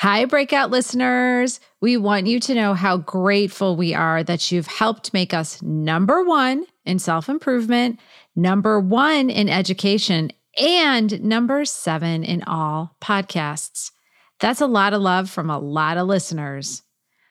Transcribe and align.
Hi, 0.00 0.26
Breakout 0.26 0.70
listeners. 0.70 1.58
We 1.80 1.96
want 1.96 2.26
you 2.26 2.38
to 2.40 2.54
know 2.54 2.74
how 2.74 2.98
grateful 2.98 3.76
we 3.76 3.94
are 3.94 4.22
that 4.24 4.52
you've 4.52 4.66
helped 4.66 5.14
make 5.14 5.32
us 5.32 5.62
number 5.62 6.22
one 6.22 6.66
in 6.84 6.98
self 6.98 7.30
improvement, 7.30 7.98
number 8.34 8.78
one 8.78 9.30
in 9.30 9.48
education, 9.48 10.32
and 10.60 11.24
number 11.24 11.64
seven 11.64 12.24
in 12.24 12.42
all 12.42 12.94
podcasts. 13.00 13.90
That's 14.38 14.60
a 14.60 14.66
lot 14.66 14.92
of 14.92 15.00
love 15.00 15.30
from 15.30 15.48
a 15.48 15.58
lot 15.58 15.96
of 15.96 16.06
listeners. 16.06 16.82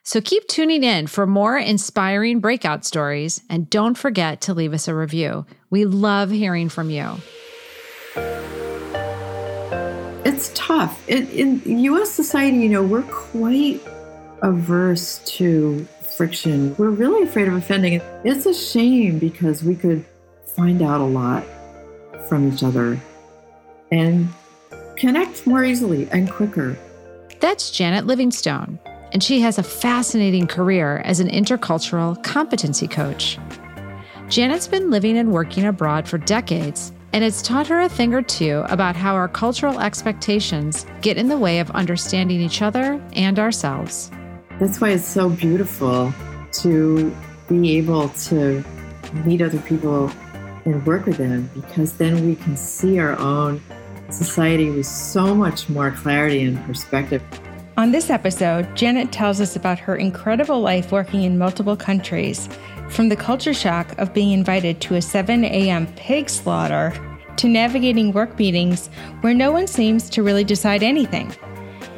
So 0.01 0.19
keep 0.19 0.47
tuning 0.47 0.83
in 0.83 1.05
for 1.05 1.27
more 1.27 1.59
inspiring 1.59 2.39
breakout 2.39 2.83
stories 2.83 3.43
and 3.47 3.69
don't 3.69 3.95
forget 3.95 4.41
to 4.41 4.55
leave 4.55 4.73
us 4.73 4.87
a 4.87 4.95
review. 4.95 5.45
We 5.69 5.85
love 5.85 6.31
hearing 6.31 6.69
from 6.69 6.89
you 6.89 7.17
it's 10.25 10.51
tough. 10.55 11.07
In, 11.07 11.29
in 11.29 11.79
U.S. 11.79 12.11
society, 12.11 12.57
you 12.57 12.69
know, 12.69 12.83
we're 12.83 13.03
quite 13.03 13.79
averse 14.41 15.19
to 15.37 15.85
friction. 16.17 16.75
We're 16.77 16.89
really 16.89 17.23
afraid 17.23 17.47
of 17.47 17.53
offending. 17.53 18.01
It's 18.23 18.45
a 18.45 18.53
shame 18.53 19.19
because 19.19 19.63
we 19.63 19.75
could 19.75 20.03
find 20.55 20.81
out 20.81 20.99
a 20.99 21.05
lot 21.05 21.45
from 22.27 22.51
each 22.51 22.63
other 22.63 22.99
and 23.91 24.27
connect 24.97 25.45
more 25.45 25.63
easily 25.63 26.09
and 26.11 26.29
quicker. 26.29 26.77
That's 27.39 27.69
Janet 27.69 28.07
Livingstone, 28.07 28.79
and 29.11 29.23
she 29.23 29.41
has 29.41 29.59
a 29.59 29.63
fascinating 29.63 30.47
career 30.47 30.99
as 31.05 31.19
an 31.19 31.27
intercultural 31.27 32.21
competency 32.23 32.87
coach. 32.87 33.37
Janet's 34.29 34.67
been 34.67 34.89
living 34.89 35.17
and 35.17 35.31
working 35.31 35.65
abroad 35.65 36.07
for 36.07 36.17
decades 36.17 36.91
and 37.15 37.23
it's 37.23 37.41
taught 37.41 37.65
her 37.67 37.79
a 37.79 37.87
thing 37.87 38.13
or 38.13 38.21
two 38.21 38.65
about 38.67 38.93
how 38.93 39.15
our 39.15 39.29
cultural 39.29 39.79
expectations 39.79 40.85
get 40.99 41.17
in 41.17 41.29
the 41.29 41.37
way 41.37 41.59
of 41.59 41.71
understanding 41.71 42.41
each 42.41 42.61
other 42.61 43.01
and 43.13 43.39
ourselves. 43.39 44.11
That's 44.59 44.81
why 44.81 44.89
it's 44.89 45.07
so 45.07 45.29
beautiful 45.29 46.13
to 46.55 47.15
be 47.47 47.77
able 47.77 48.09
to 48.09 48.61
meet 49.25 49.41
other 49.41 49.59
people 49.59 50.11
and 50.65 50.85
work 50.85 51.05
with 51.05 51.15
them 51.15 51.49
because 51.53 51.93
then 51.93 52.27
we 52.27 52.35
can 52.35 52.57
see 52.57 52.99
our 52.99 53.17
own 53.17 53.61
society 54.09 54.69
with 54.69 54.85
so 54.85 55.33
much 55.33 55.69
more 55.69 55.91
clarity 55.91 56.43
and 56.43 56.61
perspective. 56.65 57.23
On 57.77 57.91
this 57.91 58.09
episode, 58.09 58.75
Janet 58.75 59.13
tells 59.13 59.39
us 59.39 59.55
about 59.55 59.79
her 59.79 59.95
incredible 59.95 60.59
life 60.59 60.91
working 60.91 61.23
in 61.23 61.37
multiple 61.37 61.77
countries 61.77 62.49
from 62.89 63.09
the 63.09 63.15
culture 63.15 63.53
shock 63.53 63.97
of 63.97 64.13
being 64.13 64.31
invited 64.31 64.79
to 64.81 64.95
a 64.95 65.01
7 65.01 65.43
a.m. 65.43 65.87
pig 65.95 66.29
slaughter 66.29 66.93
to 67.37 67.47
navigating 67.47 68.11
work 68.11 68.37
meetings 68.37 68.87
where 69.21 69.33
no 69.33 69.51
one 69.51 69.67
seems 69.67 70.09
to 70.09 70.23
really 70.23 70.43
decide 70.43 70.83
anything. 70.83 71.33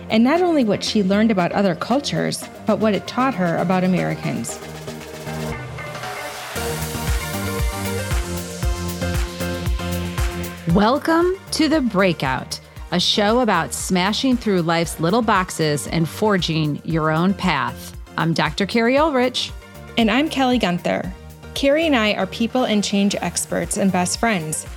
And 0.10 0.24
not 0.24 0.42
only 0.42 0.64
what 0.64 0.84
she 0.84 1.04
learned 1.04 1.32
about 1.32 1.52
other 1.52 1.76
cultures, 1.76 2.44
but 2.66 2.80
what 2.80 2.94
it 2.94 3.08
taught 3.08 3.34
her 3.36 3.58
about 3.58 3.84
Americans. 3.84 4.60
Welcome 10.74 11.36
to 11.52 11.68
The 11.68 11.82
Breakout, 11.82 12.60
a 12.92 13.00
show 13.00 13.40
about 13.40 13.74
smashing 13.74 14.38
through 14.38 14.62
life's 14.62 15.00
little 15.00 15.22
boxes 15.22 15.88
and 15.88 16.08
forging 16.08 16.82
your 16.84 17.12
own 17.12 17.34
path. 17.34 17.96
I'm 18.18 18.34
Dr. 18.34 18.66
Keri 18.66 18.96
Ohlrich. 18.96 19.52
And 19.98 20.12
I'm 20.12 20.30
Kelly 20.30 20.60
Guenther. 20.60 21.12
Keri 21.56 21.88
and 21.88 21.96
I 21.96 22.14
are 22.14 22.28
people 22.28 22.66
and 22.66 22.84
change 22.84 23.16
experts 23.16 23.78
and 23.78 23.92
best 23.92 24.20
friends. 24.20 24.68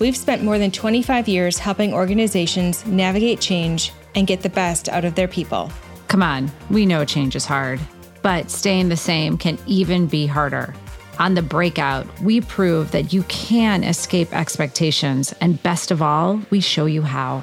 We've 0.00 0.16
spent 0.16 0.42
more 0.42 0.58
than 0.58 0.70
25 0.70 1.28
years 1.28 1.58
helping 1.58 1.92
organizations 1.92 2.86
navigate 2.86 3.38
change 3.38 3.92
and 4.14 4.26
get 4.26 4.40
the 4.40 4.48
best 4.48 4.88
out 4.88 5.04
of 5.04 5.14
their 5.14 5.28
people. 5.28 5.70
Come 6.08 6.22
on, 6.22 6.50
we 6.70 6.86
know 6.86 7.04
change 7.04 7.36
is 7.36 7.44
hard, 7.44 7.78
but 8.22 8.50
staying 8.50 8.88
the 8.88 8.96
same 8.96 9.36
can 9.36 9.58
even 9.66 10.06
be 10.06 10.26
harder. 10.26 10.74
On 11.18 11.34
the 11.34 11.42
breakout, 11.42 12.06
we 12.22 12.40
prove 12.40 12.92
that 12.92 13.12
you 13.12 13.24
can 13.24 13.84
escape 13.84 14.32
expectations, 14.32 15.34
and 15.42 15.62
best 15.62 15.90
of 15.90 16.00
all, 16.00 16.40
we 16.48 16.60
show 16.60 16.86
you 16.86 17.02
how. 17.02 17.42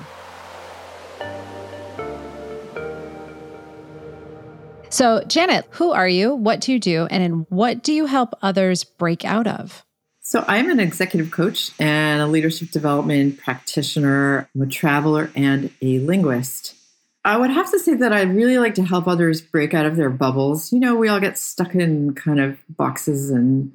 So, 4.89 5.23
Janet, 5.27 5.67
who 5.69 5.91
are 5.91 6.07
you? 6.07 6.33
What 6.33 6.61
do 6.61 6.73
you 6.73 6.79
do? 6.79 7.05
And 7.11 7.21
in 7.21 7.31
what 7.49 7.83
do 7.83 7.93
you 7.93 8.07
help 8.07 8.33
others 8.41 8.83
break 8.83 9.23
out 9.23 9.45
of? 9.45 9.85
So, 10.27 10.43
I'm 10.45 10.69
an 10.69 10.81
executive 10.81 11.31
coach 11.31 11.71
and 11.79 12.21
a 12.21 12.27
leadership 12.27 12.71
development 12.71 13.37
practitioner. 13.37 14.49
I'm 14.53 14.63
a 14.63 14.67
traveler 14.67 15.31
and 15.37 15.71
a 15.81 15.99
linguist. 15.99 16.75
I 17.23 17.37
would 17.37 17.49
have 17.49 17.71
to 17.71 17.79
say 17.79 17.93
that 17.93 18.11
I 18.11 18.23
really 18.23 18.57
like 18.57 18.75
to 18.75 18.83
help 18.83 19.07
others 19.07 19.39
break 19.39 19.73
out 19.73 19.85
of 19.85 19.95
their 19.95 20.09
bubbles. 20.09 20.73
You 20.73 20.81
know, 20.81 20.97
we 20.97 21.07
all 21.07 21.21
get 21.21 21.37
stuck 21.37 21.75
in 21.75 22.13
kind 22.13 22.41
of 22.41 22.57
boxes 22.67 23.29
and 23.29 23.71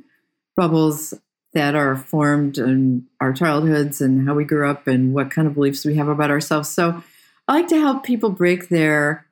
bubbles 0.54 1.14
that 1.54 1.74
are 1.74 1.96
formed 1.96 2.58
in 2.58 3.06
our 3.18 3.32
childhoods 3.32 4.02
and 4.02 4.28
how 4.28 4.34
we 4.34 4.44
grew 4.44 4.68
up 4.68 4.86
and 4.86 5.14
what 5.14 5.30
kind 5.30 5.48
of 5.48 5.54
beliefs 5.54 5.86
we 5.86 5.94
have 5.94 6.08
about 6.08 6.30
ourselves. 6.30 6.68
So, 6.68 7.02
I 7.48 7.54
like 7.54 7.68
to 7.68 7.80
help 7.80 8.04
people 8.04 8.28
break 8.28 8.68
their 8.68 9.26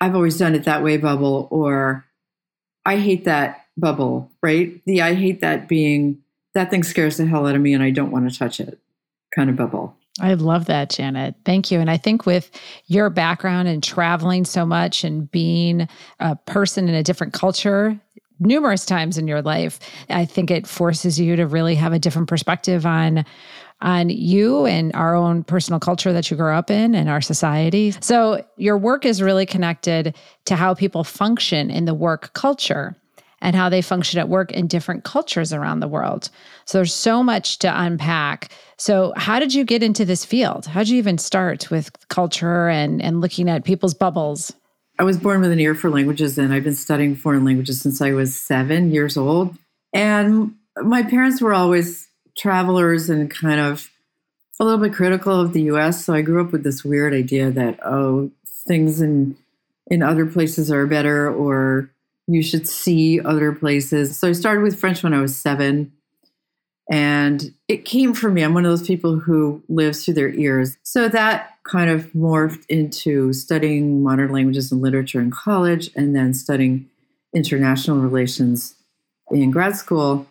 I've 0.00 0.14
always 0.14 0.38
done 0.38 0.54
it 0.54 0.62
that 0.62 0.84
way 0.84 0.96
bubble, 0.96 1.48
or 1.50 2.04
I 2.86 2.98
hate 2.98 3.24
that 3.24 3.64
bubble, 3.78 4.30
right? 4.42 4.80
The 4.84 5.02
I 5.02 5.14
hate 5.14 5.40
that 5.40 5.68
being 5.68 6.18
that 6.54 6.70
thing 6.70 6.82
scares 6.82 7.16
the 7.16 7.26
hell 7.26 7.46
out 7.46 7.54
of 7.54 7.60
me 7.60 7.72
and 7.72 7.82
I 7.82 7.90
don't 7.90 8.10
want 8.10 8.30
to 8.30 8.36
touch 8.36 8.60
it 8.60 8.78
kind 9.34 9.50
of 9.50 9.56
bubble. 9.56 9.96
I 10.20 10.34
love 10.34 10.66
that, 10.66 10.90
Janet. 10.90 11.36
Thank 11.44 11.70
you. 11.70 11.78
And 11.78 11.90
I 11.90 11.96
think 11.96 12.26
with 12.26 12.50
your 12.86 13.08
background 13.08 13.68
and 13.68 13.82
traveling 13.82 14.44
so 14.44 14.66
much 14.66 15.04
and 15.04 15.30
being 15.30 15.88
a 16.18 16.34
person 16.34 16.88
in 16.88 16.94
a 16.94 17.04
different 17.04 17.32
culture, 17.32 18.00
numerous 18.40 18.84
times 18.84 19.16
in 19.16 19.28
your 19.28 19.42
life, 19.42 19.78
I 20.10 20.24
think 20.24 20.50
it 20.50 20.66
forces 20.66 21.20
you 21.20 21.36
to 21.36 21.46
really 21.46 21.76
have 21.76 21.92
a 21.92 21.98
different 21.98 22.28
perspective 22.28 22.86
on 22.86 23.24
on 23.80 24.10
you 24.10 24.66
and 24.66 24.92
our 24.96 25.14
own 25.14 25.44
personal 25.44 25.78
culture 25.78 26.12
that 26.12 26.32
you 26.32 26.36
grew 26.36 26.52
up 26.52 26.68
in 26.68 26.96
and 26.96 27.08
our 27.08 27.20
society. 27.20 27.92
So, 28.00 28.44
your 28.56 28.76
work 28.76 29.06
is 29.06 29.22
really 29.22 29.46
connected 29.46 30.16
to 30.46 30.56
how 30.56 30.74
people 30.74 31.04
function 31.04 31.70
in 31.70 31.84
the 31.84 31.94
work 31.94 32.32
culture 32.32 32.96
and 33.40 33.54
how 33.54 33.68
they 33.68 33.82
function 33.82 34.18
at 34.18 34.28
work 34.28 34.52
in 34.52 34.66
different 34.66 35.04
cultures 35.04 35.52
around 35.52 35.80
the 35.80 35.88
world. 35.88 36.30
So, 36.64 36.78
there's 36.78 36.94
so 36.94 37.22
much 37.22 37.58
to 37.60 37.82
unpack. 37.82 38.52
So, 38.76 39.12
how 39.16 39.38
did 39.38 39.54
you 39.54 39.64
get 39.64 39.82
into 39.82 40.04
this 40.04 40.24
field? 40.24 40.66
How 40.66 40.80
did 40.80 40.90
you 40.90 40.98
even 40.98 41.18
start 41.18 41.70
with 41.70 41.90
culture 42.08 42.68
and, 42.68 43.02
and 43.02 43.20
looking 43.20 43.48
at 43.48 43.64
people's 43.64 43.94
bubbles? 43.94 44.52
I 44.98 45.04
was 45.04 45.16
born 45.16 45.40
with 45.40 45.52
an 45.52 45.60
ear 45.60 45.74
for 45.74 45.90
languages, 45.90 46.38
and 46.38 46.52
I've 46.52 46.64
been 46.64 46.74
studying 46.74 47.14
foreign 47.14 47.44
languages 47.44 47.80
since 47.80 48.02
I 48.02 48.12
was 48.12 48.34
seven 48.38 48.90
years 48.90 49.16
old. 49.16 49.56
And 49.92 50.54
my 50.76 51.02
parents 51.02 51.40
were 51.40 51.54
always 51.54 52.08
travelers 52.36 53.08
and 53.08 53.30
kind 53.30 53.60
of 53.60 53.90
a 54.60 54.64
little 54.64 54.80
bit 54.80 54.92
critical 54.92 55.40
of 55.40 55.52
the 55.52 55.62
US. 55.62 56.04
So 56.04 56.14
I 56.14 56.22
grew 56.22 56.44
up 56.44 56.52
with 56.52 56.64
this 56.64 56.84
weird 56.84 57.14
idea 57.14 57.50
that, 57.50 57.78
oh, 57.84 58.30
things 58.66 59.00
in 59.00 59.36
in 59.90 60.02
other 60.02 60.26
places 60.26 60.70
are 60.70 60.86
better 60.86 61.30
or 61.30 61.90
you 62.28 62.42
should 62.42 62.68
see 62.68 63.20
other 63.20 63.52
places. 63.52 64.18
So 64.18 64.28
I 64.28 64.32
started 64.32 64.62
with 64.62 64.78
French 64.78 65.02
when 65.02 65.14
I 65.14 65.20
was 65.20 65.36
seven. 65.36 65.92
And 66.90 67.52
it 67.66 67.84
came 67.84 68.14
from 68.14 68.34
me. 68.34 68.42
I'm 68.42 68.54
one 68.54 68.64
of 68.64 68.70
those 68.70 68.86
people 68.86 69.18
who 69.18 69.62
lives 69.68 70.04
through 70.04 70.14
their 70.14 70.32
ears. 70.32 70.76
So 70.84 71.08
that 71.08 71.56
kind 71.64 71.90
of 71.90 72.12
morphed 72.12 72.64
into 72.68 73.32
studying 73.32 74.02
modern 74.02 74.32
languages 74.32 74.70
and 74.70 74.80
literature 74.80 75.20
in 75.20 75.30
college 75.30 75.90
and 75.96 76.14
then 76.14 76.32
studying 76.32 76.88
international 77.34 77.98
relations 77.98 78.74
in 79.30 79.50
grad 79.50 79.76
school. 79.76 80.26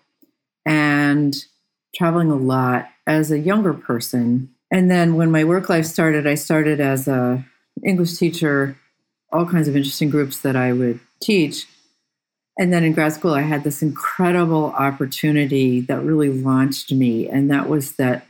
And 0.66 1.36
traveling 1.98 2.30
a 2.30 2.36
lot 2.36 2.90
as 3.08 3.32
a 3.32 3.40
younger 3.40 3.74
person. 3.74 4.50
And 4.72 4.92
then 4.92 5.16
when 5.16 5.32
my 5.32 5.44
work 5.44 5.70
life 5.70 5.86
started, 5.86 6.28
I 6.28 6.36
started 6.36 6.80
as 6.80 7.08
a 7.08 7.44
English 7.84 8.18
teacher, 8.18 8.78
all 9.32 9.46
kinds 9.46 9.68
of 9.68 9.76
interesting 9.76 10.10
groups 10.10 10.42
that 10.42 10.56
I 10.56 10.74
would 10.74 11.00
teach. 11.22 11.66
And 12.60 12.74
then 12.74 12.84
in 12.84 12.94
grad 12.94 13.14
school, 13.14 13.34
I 13.34 13.42
had 13.42 13.64
this 13.64 13.82
incredible 13.82 14.66
opportunity 14.78 15.82
that 15.82 16.02
really 16.02 16.30
launched 16.30 16.92
me. 16.92 17.30
And 17.30 17.52
that 17.52 17.70
was 17.70 17.94
that 17.94 18.26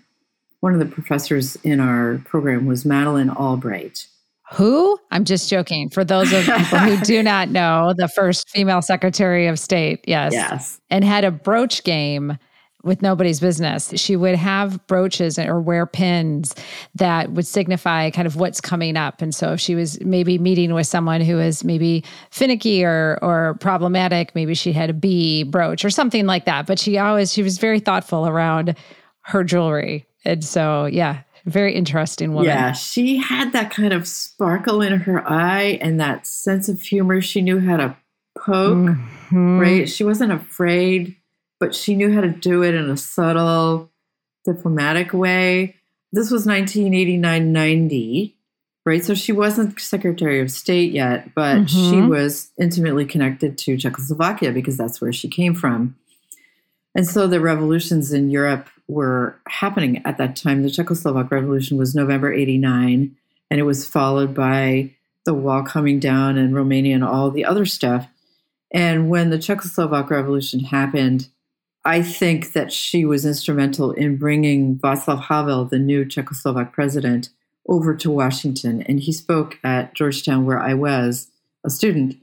one 0.59 0.73
of 0.73 0.79
the 0.79 0.85
professors 0.85 1.55
in 1.57 1.79
our 1.79 2.21
program 2.25 2.65
was 2.65 2.85
Madeleine 2.85 3.29
Albright. 3.29 4.07
Who? 4.53 4.97
I'm 5.11 5.25
just 5.25 5.49
joking. 5.49 5.89
For 5.89 6.05
those 6.05 6.31
of 6.31 6.45
people 6.45 6.79
who 6.79 6.97
do 7.01 7.21
not 7.21 7.49
know, 7.49 7.93
the 7.97 8.07
first 8.07 8.49
female 8.49 8.81
Secretary 8.81 9.47
of 9.47 9.59
State, 9.59 10.03
yes. 10.07 10.33
Yes. 10.37 10.79
And 10.89 11.03
had 11.03 11.25
a 11.25 11.31
brooch 11.31 11.83
game 11.83 12.37
with 12.87 13.03
nobody's 13.03 13.39
business. 13.39 13.91
She 13.95 14.15
would 14.15 14.35
have 14.35 14.87
brooches 14.87 15.37
or 15.37 15.61
wear 15.61 15.85
pins 15.85 16.55
that 16.95 17.31
would 17.33 17.45
signify 17.45 18.09
kind 18.09 18.25
of 18.25 18.37
what's 18.37 18.59
coming 18.59 18.97
up. 18.97 19.21
And 19.21 19.35
so 19.35 19.53
if 19.53 19.59
she 19.59 19.75
was 19.75 20.01
maybe 20.01 20.39
meeting 20.39 20.73
with 20.73 20.87
someone 20.87 21.21
who 21.21 21.37
is 21.39 21.63
maybe 21.63 22.03
finicky 22.31 22.83
or 22.83 23.19
or 23.21 23.57
problematic, 23.59 24.33
maybe 24.33 24.55
she 24.55 24.71
had 24.71 24.89
a 24.89 24.93
bee 24.93 25.43
brooch 25.43 25.85
or 25.85 25.91
something 25.91 26.25
like 26.25 26.45
that. 26.45 26.65
But 26.65 26.79
she 26.79 26.97
always 26.97 27.31
she 27.31 27.43
was 27.43 27.59
very 27.59 27.79
thoughtful 27.79 28.25
around 28.27 28.75
her 29.21 29.43
jewelry. 29.43 30.07
And 30.25 30.43
so 30.43 30.85
yeah, 30.85 31.21
Very 31.47 31.73
interesting 31.73 32.33
woman. 32.33 32.49
Yeah, 32.49 32.73
she 32.73 33.15
had 33.15 33.53
that 33.53 33.71
kind 33.71 33.93
of 33.93 34.05
sparkle 34.05 34.81
in 34.81 34.99
her 34.99 35.25
eye 35.25 35.79
and 35.81 35.97
that 35.97 36.27
sense 36.27 36.67
of 36.67 36.81
humor. 36.81 37.21
She 37.21 37.41
knew 37.41 37.61
how 37.61 37.77
to 37.77 37.95
poke, 38.37 38.77
mm-hmm. 38.77 39.57
right? 39.57 39.89
She 39.89 40.03
wasn't 40.03 40.33
afraid, 40.33 41.15
but 41.59 41.75
she 41.75 41.95
knew 41.95 42.13
how 42.13 42.21
to 42.21 42.29
do 42.29 42.63
it 42.63 42.75
in 42.75 42.89
a 42.89 42.97
subtle, 42.97 43.89
diplomatic 44.45 45.13
way. 45.13 45.75
This 46.11 46.31
was 46.31 46.45
1989 46.45 47.51
90, 47.51 48.35
right? 48.85 49.03
So 49.03 49.13
she 49.13 49.31
wasn't 49.31 49.79
Secretary 49.79 50.39
of 50.39 50.51
State 50.51 50.91
yet, 50.91 51.33
but 51.35 51.57
mm-hmm. 51.57 51.91
she 51.91 52.01
was 52.01 52.51
intimately 52.59 53.05
connected 53.05 53.57
to 53.59 53.77
Czechoslovakia 53.77 54.51
because 54.51 54.77
that's 54.77 55.01
where 55.01 55.13
she 55.13 55.27
came 55.27 55.53
from. 55.53 55.95
And 56.95 57.05
so 57.05 57.27
the 57.27 57.39
revolutions 57.39 58.11
in 58.11 58.31
Europe 58.31 58.69
were 58.87 59.39
happening 59.47 60.01
at 60.05 60.17
that 60.17 60.35
time. 60.35 60.63
The 60.63 60.69
Czechoslovak 60.69 61.29
Revolution 61.29 61.77
was 61.77 61.93
November 61.93 62.33
89, 62.33 63.15
and 63.51 63.59
it 63.59 63.63
was 63.63 63.85
followed 63.85 64.33
by 64.33 64.95
the 65.25 65.33
wall 65.33 65.61
coming 65.61 65.99
down 65.99 66.37
and 66.37 66.55
Romania 66.55 66.95
and 66.95 67.03
all 67.03 67.29
the 67.29 67.45
other 67.45 67.65
stuff. 67.65 68.07
And 68.71 69.09
when 69.09 69.29
the 69.29 69.37
Czechoslovak 69.37 70.09
Revolution 70.09 70.61
happened, 70.61 71.29
I 71.87 72.01
think 72.01 72.51
that 72.51 72.73
she 72.73 73.05
was 73.05 73.25
instrumental 73.25 73.93
in 73.93 74.17
bringing 74.17 74.77
Václav 74.77 75.23
Havel, 75.23 75.63
the 75.63 75.79
new 75.79 76.03
Czechoslovak 76.03 76.73
president, 76.73 77.29
over 77.69 77.95
to 77.95 78.11
Washington. 78.11 78.81
And 78.81 78.99
he 78.99 79.13
spoke 79.13 79.57
at 79.63 79.93
Georgetown, 79.93 80.45
where 80.45 80.59
I 80.59 80.73
was 80.73 81.31
a 81.65 81.69
student. 81.69 82.17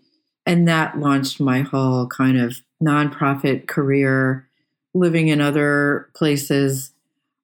And 0.44 0.68
that 0.68 0.98
launched 0.98 1.40
my 1.40 1.62
whole 1.62 2.06
kind 2.08 2.38
of 2.38 2.60
nonprofit 2.82 3.66
career, 3.66 4.46
living 4.92 5.28
in 5.28 5.40
other 5.40 6.10
places, 6.14 6.92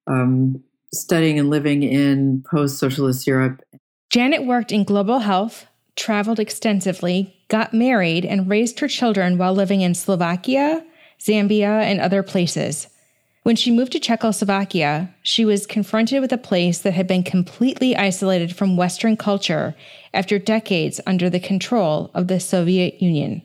um, 0.07 0.63
studying 0.93 1.39
and 1.39 1.49
living 1.49 1.83
in 1.83 2.45
post 2.51 2.79
socialist 2.79 3.27
Europe. 3.27 3.63
Janet 4.11 4.45
worked 4.45 4.73
in 4.73 4.85
global 4.85 5.21
health, 5.21 5.67
traveled 5.97 6.39
extensively, 6.39 7.35
got 7.49 7.73
married, 7.73 8.27
and 8.27 8.51
raised 8.51 8.81
her 8.81 8.89
children 8.89 9.39
while 9.39 9.55
living 9.55 9.81
in 9.81 9.95
Slovakia, 9.95 10.85
Zambia, 11.21 11.83
and 11.83 12.01
other 12.01 12.23
places. 12.23 12.89
When 13.43 13.57
she 13.57 13.71
moved 13.71 13.93
to 13.93 14.01
Czechoslovakia, 14.01 15.15
she 15.23 15.45
was 15.45 15.67
confronted 15.67 16.21
with 16.21 16.33
a 16.33 16.39
place 16.39 16.79
that 16.81 16.93
had 16.93 17.07
been 17.07 17.23
completely 17.23 17.97
isolated 17.97 18.55
from 18.55 18.77
Western 18.77 19.17
culture 19.17 19.75
after 20.13 20.39
decades 20.39 21.01
under 21.07 21.31
the 21.31 21.41
control 21.41 22.11
of 22.13 22.29
the 22.29 22.39
Soviet 22.39 23.01
Union. 23.01 23.43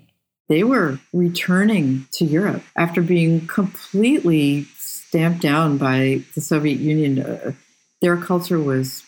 They 0.49 0.63
were 0.63 0.99
returning 1.13 2.07
to 2.11 2.25
Europe 2.25 2.63
after 2.75 3.01
being 3.01 3.47
completely 3.47 4.65
stamped 4.77 5.41
down 5.41 5.77
by 5.77 6.21
the 6.35 6.41
Soviet 6.41 6.79
Union. 6.79 7.19
Uh, 7.19 7.53
their 8.01 8.17
culture 8.17 8.59
was 8.59 9.04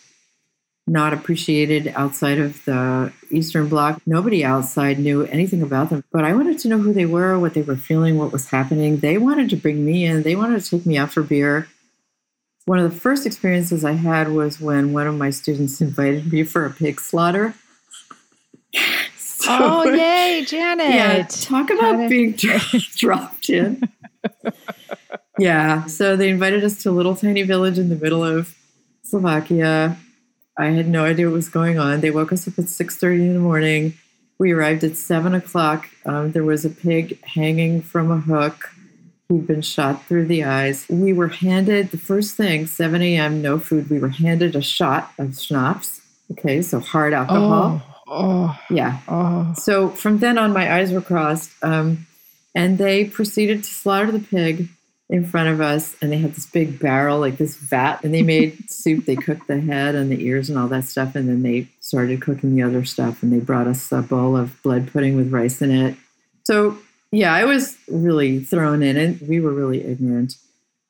not 0.87 1.13
appreciated 1.13 1.93
outside 1.95 2.39
of 2.39 2.63
the 2.63 3.11
Eastern 3.29 3.67
Bloc. 3.67 4.01
Nobody 4.05 4.43
outside 4.45 4.97
knew 4.97 5.23
anything 5.23 5.61
about 5.61 5.89
them. 5.89 6.03
But 6.11 6.23
I 6.23 6.33
wanted 6.33 6.59
to 6.59 6.69
know 6.69 6.77
who 6.77 6.93
they 6.93 7.05
were, 7.05 7.37
what 7.37 7.53
they 7.53 7.61
were 7.61 7.75
feeling, 7.75 8.17
what 8.17 8.31
was 8.31 8.49
happening. 8.49 8.99
They 8.99 9.17
wanted 9.17 9.49
to 9.49 9.57
bring 9.57 9.85
me 9.85 10.05
in, 10.05 10.23
they 10.23 10.35
wanted 10.35 10.63
to 10.63 10.69
take 10.69 10.85
me 10.85 10.97
out 10.97 11.11
for 11.11 11.21
beer. 11.21 11.67
One 12.65 12.79
of 12.79 12.91
the 12.91 12.99
first 12.99 13.25
experiences 13.25 13.83
I 13.83 13.93
had 13.93 14.31
was 14.31 14.59
when 14.59 14.93
one 14.93 15.07
of 15.07 15.15
my 15.15 15.29
students 15.29 15.81
invited 15.81 16.31
me 16.31 16.43
for 16.43 16.65
a 16.65 16.69
pig 16.69 17.01
slaughter. 17.01 17.53
Oh, 18.75 19.05
so, 19.17 19.57
oh, 19.59 19.83
yay, 19.83 20.45
Janet. 20.45 20.89
Yeah, 20.89 21.23
talk 21.29 21.69
about 21.69 22.09
Janet. 22.09 22.09
being 22.09 22.31
dropped 22.95 23.49
in. 23.49 23.83
yeah, 25.37 25.85
so 25.85 26.15
they 26.15 26.29
invited 26.29 26.63
us 26.63 26.81
to 26.83 26.89
a 26.89 26.91
little 26.91 27.15
tiny 27.15 27.43
village 27.43 27.77
in 27.77 27.89
the 27.89 27.95
middle 27.95 28.23
of 28.23 28.55
Slovakia 29.03 29.97
I 30.57 30.67
had 30.67 30.87
no 30.87 31.05
idea 31.05 31.27
what 31.27 31.35
was 31.35 31.49
going 31.49 31.77
on. 31.77 32.01
They 32.01 32.11
woke 32.11 32.33
us 32.33 32.47
up 32.47 32.57
at 32.57 32.69
six 32.69 32.95
thirty 32.95 33.23
in 33.23 33.33
the 33.33 33.39
morning. 33.39 33.93
We 34.39 34.51
arrived 34.51 34.83
at 34.83 34.97
seven 34.97 35.33
o'clock. 35.33 35.87
Um, 36.05 36.31
there 36.31 36.43
was 36.43 36.65
a 36.65 36.69
pig 36.69 37.23
hanging 37.23 37.81
from 37.81 38.11
a 38.11 38.19
hook. 38.19 38.71
He'd 39.29 39.47
been 39.47 39.61
shot 39.61 40.05
through 40.05 40.27
the 40.27 40.43
eyes. 40.43 40.85
We 40.89 41.11
were 41.11 41.27
handed 41.27 41.91
the 41.91 41.97
first 41.97 42.37
thing, 42.37 42.65
7 42.65 43.01
a.m., 43.01 43.41
no 43.41 43.59
food. 43.59 43.89
We 43.89 43.99
were 43.99 44.07
handed 44.07 44.55
a 44.55 44.61
shot 44.61 45.11
of 45.17 45.37
schnapps. 45.37 45.99
Okay, 46.31 46.61
so 46.61 46.79
hard 46.79 47.11
alcohol. 47.11 47.81
Oh, 48.07 48.07
oh 48.07 48.59
yeah. 48.69 48.99
Oh. 49.09 49.53
So 49.57 49.89
from 49.89 50.19
then 50.19 50.37
on, 50.37 50.53
my 50.53 50.73
eyes 50.73 50.93
were 50.93 51.01
crossed. 51.01 51.51
Um, 51.61 52.07
and 52.55 52.77
they 52.77 53.03
proceeded 53.05 53.63
to 53.65 53.69
slaughter 53.69 54.11
the 54.11 54.19
pig 54.19 54.69
in 55.09 55.25
front 55.25 55.47
of 55.47 55.61
us 55.61 55.95
and 56.01 56.11
they 56.11 56.17
had 56.17 56.35
this 56.35 56.45
big 56.45 56.79
barrel 56.79 57.19
like 57.19 57.37
this 57.37 57.55
vat 57.55 57.99
and 58.03 58.13
they 58.13 58.21
made 58.21 58.69
soup. 58.69 59.05
They 59.05 59.15
cooked 59.15 59.47
the 59.47 59.61
head 59.61 59.95
and 59.95 60.11
the 60.11 60.21
ears 60.25 60.49
and 60.49 60.59
all 60.59 60.67
that 60.67 60.83
stuff 60.83 61.15
and 61.15 61.29
then 61.29 61.43
they 61.43 61.67
started 61.79 62.21
cooking 62.21 62.55
the 62.55 62.63
other 62.63 62.83
stuff 62.83 63.23
and 63.23 63.31
they 63.31 63.39
brought 63.39 63.67
us 63.67 63.91
a 63.91 64.01
bowl 64.01 64.35
of 64.35 64.61
blood 64.63 64.91
pudding 64.91 65.15
with 65.15 65.31
rice 65.31 65.61
in 65.61 65.71
it. 65.71 65.95
So 66.43 66.77
yeah 67.11 67.33
i 67.33 67.45
was 67.45 67.77
really 67.87 68.43
thrown 68.43 68.83
in 68.83 68.97
and 68.97 69.21
we 69.21 69.39
were 69.39 69.53
really 69.53 69.81
ignorant 69.81 70.35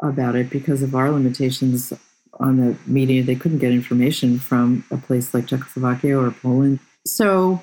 about 0.02 0.36
it 0.36 0.50
because 0.50 0.82
of 0.82 0.96
our 0.96 1.12
limitations 1.12 1.94
on 2.40 2.58
the 2.58 2.78
media. 2.86 3.24
They 3.24 3.36
couldn't 3.36 3.60
get 3.60 3.72
information 3.72 4.40
from 4.40 4.84
a 4.92 4.98
place 4.98 5.34
like 5.34 5.48
czechoslovakia 5.48 6.18
or 6.18 6.32
poland. 6.32 6.80
So 7.06 7.62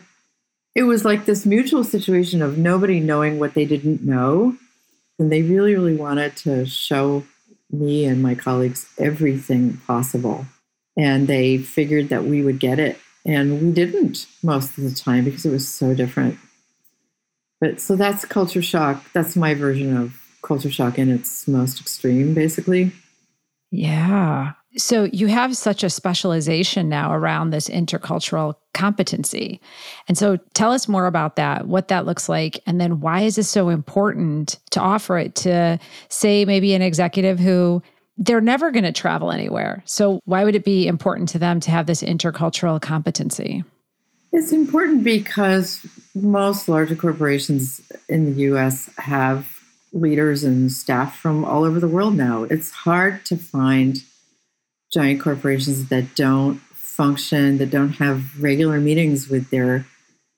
it 0.75 0.85
was 0.85 1.05
like 1.05 1.27
this 1.27 1.47
mutual 1.47 1.85
situation 1.85 2.43
of 2.43 2.59
nobody 2.59 2.99
knowing 2.99 3.39
what 3.39 3.55
they 3.55 3.65
didn't 3.65 4.03
know 4.03 4.57
and 5.19 5.31
they 5.31 5.43
really, 5.43 5.75
really 5.75 5.97
wanted 5.97 6.37
to 6.39 6.67
show 6.67 7.25
me 7.71 8.05
and 8.05 8.23
my 8.23 8.35
colleagues 8.35 8.89
everything 8.99 9.79
possible. 9.87 10.47
And 10.97 11.27
they 11.27 11.59
figured 11.59 12.09
that 12.09 12.25
we 12.25 12.43
would 12.43 12.59
get 12.59 12.79
it. 12.79 12.99
And 13.27 13.61
we 13.61 13.73
didn't 13.73 14.27
most 14.43 14.77
of 14.77 14.85
the 14.85 14.95
time 14.95 15.25
because 15.25 15.47
it 15.47 15.51
was 15.51 15.67
so 15.67 15.95
different. 15.95 16.39
But 17.61 17.81
so 17.81 17.97
that's 17.97 18.25
culture 18.25 18.63
shock. 18.63 19.05
That's 19.13 19.37
my 19.37 19.55
version 19.55 19.97
of 19.97 20.21
culture 20.43 20.71
shock 20.71 20.99
in 20.99 21.11
its 21.11 21.49
most 21.49 21.81
extreme, 21.81 22.35
basically. 22.35 22.93
Yeah. 23.71 24.53
So 24.77 25.05
you 25.05 25.29
have 25.29 25.57
such 25.57 25.85
a 25.85 25.91
specialization 25.91 26.89
now 26.89 27.13
around 27.13 27.51
this 27.51 27.69
intercultural 27.69 28.55
competency. 28.73 29.61
And 30.09 30.19
so 30.19 30.37
tell 30.55 30.73
us 30.73 30.89
more 30.89 31.07
about 31.07 31.37
that, 31.37 31.69
what 31.69 31.89
that 31.89 32.07
looks 32.07 32.29
like, 32.29 32.59
and 32.67 32.81
then 32.81 33.01
why 33.01 33.21
is 33.21 33.39
it 33.39 33.45
so 33.45 33.69
important 33.69 34.59
to 34.71 34.81
offer 34.81 35.17
it 35.19 35.37
to, 35.37 35.79
say, 36.09 36.45
maybe 36.45 36.75
an 36.75 36.83
executive 36.83 37.39
who 37.39 37.83
they're 38.17 38.41
never 38.41 38.71
going 38.71 38.85
to 38.85 38.93
travel 38.93 39.33
anywhere. 39.33 39.83
So 39.87 40.21
why 40.25 40.45
would 40.45 40.55
it 40.55 40.65
be 40.65 40.87
important 40.87 41.29
to 41.31 41.39
them 41.39 41.61
to 41.61 41.71
have 41.71 41.87
this 41.87 42.03
intercultural 42.03 42.81
competency? 42.81 43.65
It's 44.33 44.53
important 44.53 45.05
because 45.05 45.85
most 46.15 46.69
larger 46.69 46.97
corporations 46.97 47.81
in 48.09 48.35
the 48.35 48.43
US 48.53 48.91
have 48.99 49.49
leaders 49.93 50.43
and 50.43 50.71
staff 50.73 51.17
from 51.17 51.45
all 51.45 51.65
over 51.65 51.79
the 51.79 51.89
world 51.89 52.17
now. 52.17 52.45
It's 52.45 52.71
hard 52.71 53.25
to 53.27 53.37
find 53.37 54.03
giant 54.95 55.21
corporations 55.21 55.89
that 55.89 56.15
don't 56.15 56.61
function, 56.73 57.59
that 57.59 57.71
don't 57.71 57.95
have 57.95 58.41
regular 58.41 58.81
meetings 58.81 59.29
with 59.29 59.51
their 59.51 59.85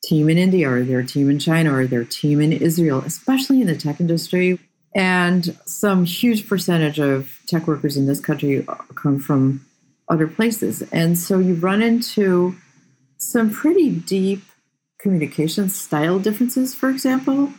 team 0.05 0.31
in 0.31 0.39
India 0.39 0.71
or 0.71 0.83
their 0.83 1.03
team 1.03 1.29
in 1.29 1.39
China 1.39 1.75
or 1.75 1.87
their 1.87 2.05
team 2.05 2.41
in 2.41 2.53
Israel, 2.53 3.03
especially 3.05 3.61
in 3.61 3.67
the 3.67 3.77
tech 3.77 4.01
industry. 4.01 4.59
And 4.95 5.57
some 5.67 6.07
huge 6.07 6.49
percentage 6.49 6.99
of 6.99 7.39
tech 7.47 7.67
workers 7.67 7.99
in 7.99 8.07
this 8.07 8.21
country 8.21 8.67
come 8.95 9.19
from 9.19 9.67
other 10.09 10.27
places. 10.27 10.83
And 10.91 11.19
so 11.19 11.39
you 11.39 11.55
run 11.55 11.83
into 11.83 12.57
some 13.19 13.51
pretty 13.51 13.91
deep 13.91 14.43
communication 14.99 15.69
style 15.69 16.19
differences, 16.19 16.75
for 16.75 16.89
example, 16.89 17.53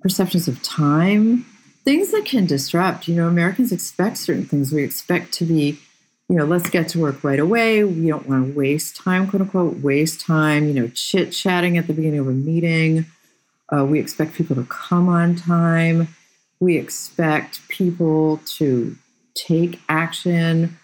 perceptions 0.00 0.48
of 0.48 0.62
time, 0.62 1.44
things 1.84 2.10
that 2.12 2.24
can 2.24 2.46
disrupt. 2.46 3.06
You 3.06 3.16
know, 3.16 3.28
Americans 3.28 3.70
expect 3.70 4.16
certain 4.16 4.46
things. 4.46 4.72
We 4.72 4.82
expect 4.82 5.32
to 5.34 5.44
be 5.44 5.78
you 6.32 6.38
know, 6.38 6.46
let's 6.46 6.70
get 6.70 6.88
to 6.88 6.98
work 6.98 7.22
right 7.22 7.38
away. 7.38 7.84
We 7.84 8.08
don't 8.08 8.26
want 8.26 8.46
to 8.46 8.58
waste 8.58 8.96
time, 8.96 9.28
quote 9.28 9.42
unquote, 9.42 9.80
waste 9.80 10.18
time, 10.22 10.66
you 10.66 10.72
know, 10.72 10.88
chit 10.88 11.30
chatting 11.30 11.76
at 11.76 11.86
the 11.86 11.92
beginning 11.92 12.20
of 12.20 12.26
a 12.26 12.32
meeting. 12.32 13.04
Uh, 13.70 13.84
we 13.84 14.00
expect 14.00 14.32
people 14.32 14.56
to 14.56 14.64
come 14.64 15.10
on 15.10 15.36
time. 15.36 16.08
We 16.58 16.78
expect 16.78 17.68
people 17.68 18.40
to 18.56 18.96
take 19.34 19.78
action. 19.90 20.78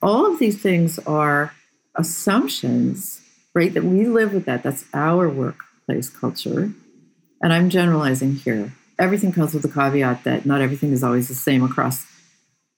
All 0.00 0.24
of 0.24 0.38
these 0.38 0.62
things 0.62 1.00
are 1.00 1.52
assumptions, 1.96 3.22
right? 3.54 3.74
That 3.74 3.82
we 3.82 4.04
live 4.04 4.32
with 4.32 4.44
that. 4.44 4.62
That's 4.62 4.84
our 4.94 5.28
workplace 5.28 6.10
culture. 6.10 6.72
And 7.42 7.52
I'm 7.52 7.70
generalizing 7.70 8.36
here. 8.36 8.72
Everything 9.00 9.32
comes 9.32 9.52
with 9.52 9.64
the 9.64 9.68
caveat 9.68 10.22
that 10.22 10.46
not 10.46 10.60
everything 10.60 10.92
is 10.92 11.02
always 11.02 11.26
the 11.26 11.34
same 11.34 11.64
across 11.64 12.06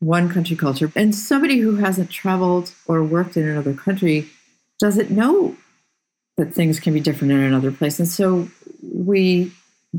one 0.04 0.28
country 0.28 0.56
culture. 0.56 0.92
And 0.94 1.14
somebody 1.14 1.58
who 1.58 1.76
hasn't 1.76 2.11
traveled 2.11 2.73
or 2.87 3.02
worked 3.02 3.37
in 3.37 3.49
another 3.49 3.75
country 3.75 4.28
doesn't 4.78 5.11
know 5.11 5.56
that 6.37 6.52
things 6.52 6.80
can 6.80 6.92
be 6.92 7.00
different 7.00 7.32
in 7.32 7.40
another 7.40 7.70
place. 7.70 7.99
And 7.99 8.08
so 8.08 8.49
we 8.82 9.52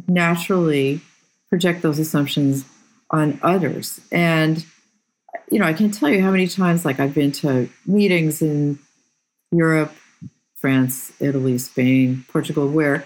naturally 0.07 1.01
project 1.49 1.81
those 1.81 1.99
assumptions 1.99 2.65
on 3.09 3.39
others. 3.41 4.01
And 4.11 4.65
you 5.51 5.59
know, 5.59 5.65
I 5.65 5.73
can't 5.73 5.93
tell 5.93 6.09
you 6.09 6.21
how 6.21 6.31
many 6.31 6.47
times 6.47 6.85
like 6.85 6.99
I've 6.99 7.13
been 7.13 7.31
to 7.33 7.69
meetings 7.85 8.41
in 8.41 8.79
Europe, 9.51 9.93
France, 10.55 11.13
Italy, 11.19 11.57
Spain, 11.57 12.25
Portugal, 12.27 12.67
where 12.67 13.05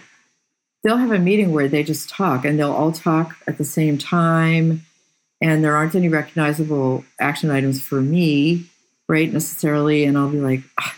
they'll 0.84 0.98
have 0.98 1.12
a 1.12 1.20
meeting 1.20 1.52
where 1.52 1.68
they 1.68 1.84
just 1.84 2.10
talk 2.10 2.46
and 2.46 2.58
they'll 2.58 2.72
all 2.72 2.92
talk 2.92 3.36
at 3.48 3.58
the 3.58 3.66
same 3.66 3.98
time. 3.98 4.86
And 5.42 5.64
there 5.64 5.76
aren't 5.76 5.96
any 5.96 6.10
recognizable 6.10 7.06
action 7.20 7.50
items 7.50 7.82
for 7.82 8.02
me, 8.02 8.66
right? 9.08 9.32
Necessarily. 9.32 10.04
And 10.04 10.18
I'll 10.18 10.30
be 10.30 10.42
like, 10.42 10.62
ah, 10.80 10.96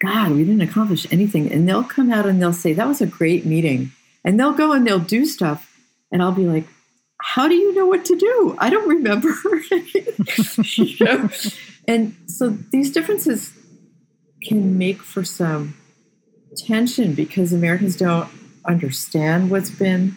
God, 0.00 0.32
we 0.32 0.44
didn't 0.44 0.62
accomplish 0.62 1.06
anything. 1.12 1.52
And 1.52 1.68
they'll 1.68 1.84
come 1.84 2.10
out 2.10 2.26
and 2.26 2.40
they'll 2.40 2.52
say, 2.52 2.72
that 2.72 2.88
was 2.88 3.00
a 3.00 3.06
great 3.06 3.44
meeting. 3.44 3.92
And 4.24 4.38
they'll 4.38 4.52
go 4.52 4.72
and 4.72 4.86
they'll 4.86 4.98
do 4.98 5.26
stuff. 5.26 5.76
And 6.10 6.22
I'll 6.22 6.32
be 6.32 6.46
like, 6.46 6.64
how 7.20 7.48
do 7.48 7.54
you 7.54 7.74
know 7.74 7.86
what 7.86 8.04
to 8.06 8.16
do? 8.16 8.56
I 8.58 8.70
don't 8.70 8.88
remember. 8.88 9.28
you 9.70 10.96
know? 11.00 11.28
And 11.86 12.16
so 12.26 12.50
these 12.50 12.92
differences 12.92 13.52
can 14.42 14.78
make 14.78 15.02
for 15.02 15.24
some 15.24 15.74
tension 16.56 17.14
because 17.14 17.52
Americans 17.52 17.96
don't 17.96 18.28
understand 18.64 19.50
what's 19.50 19.70
been 19.70 20.16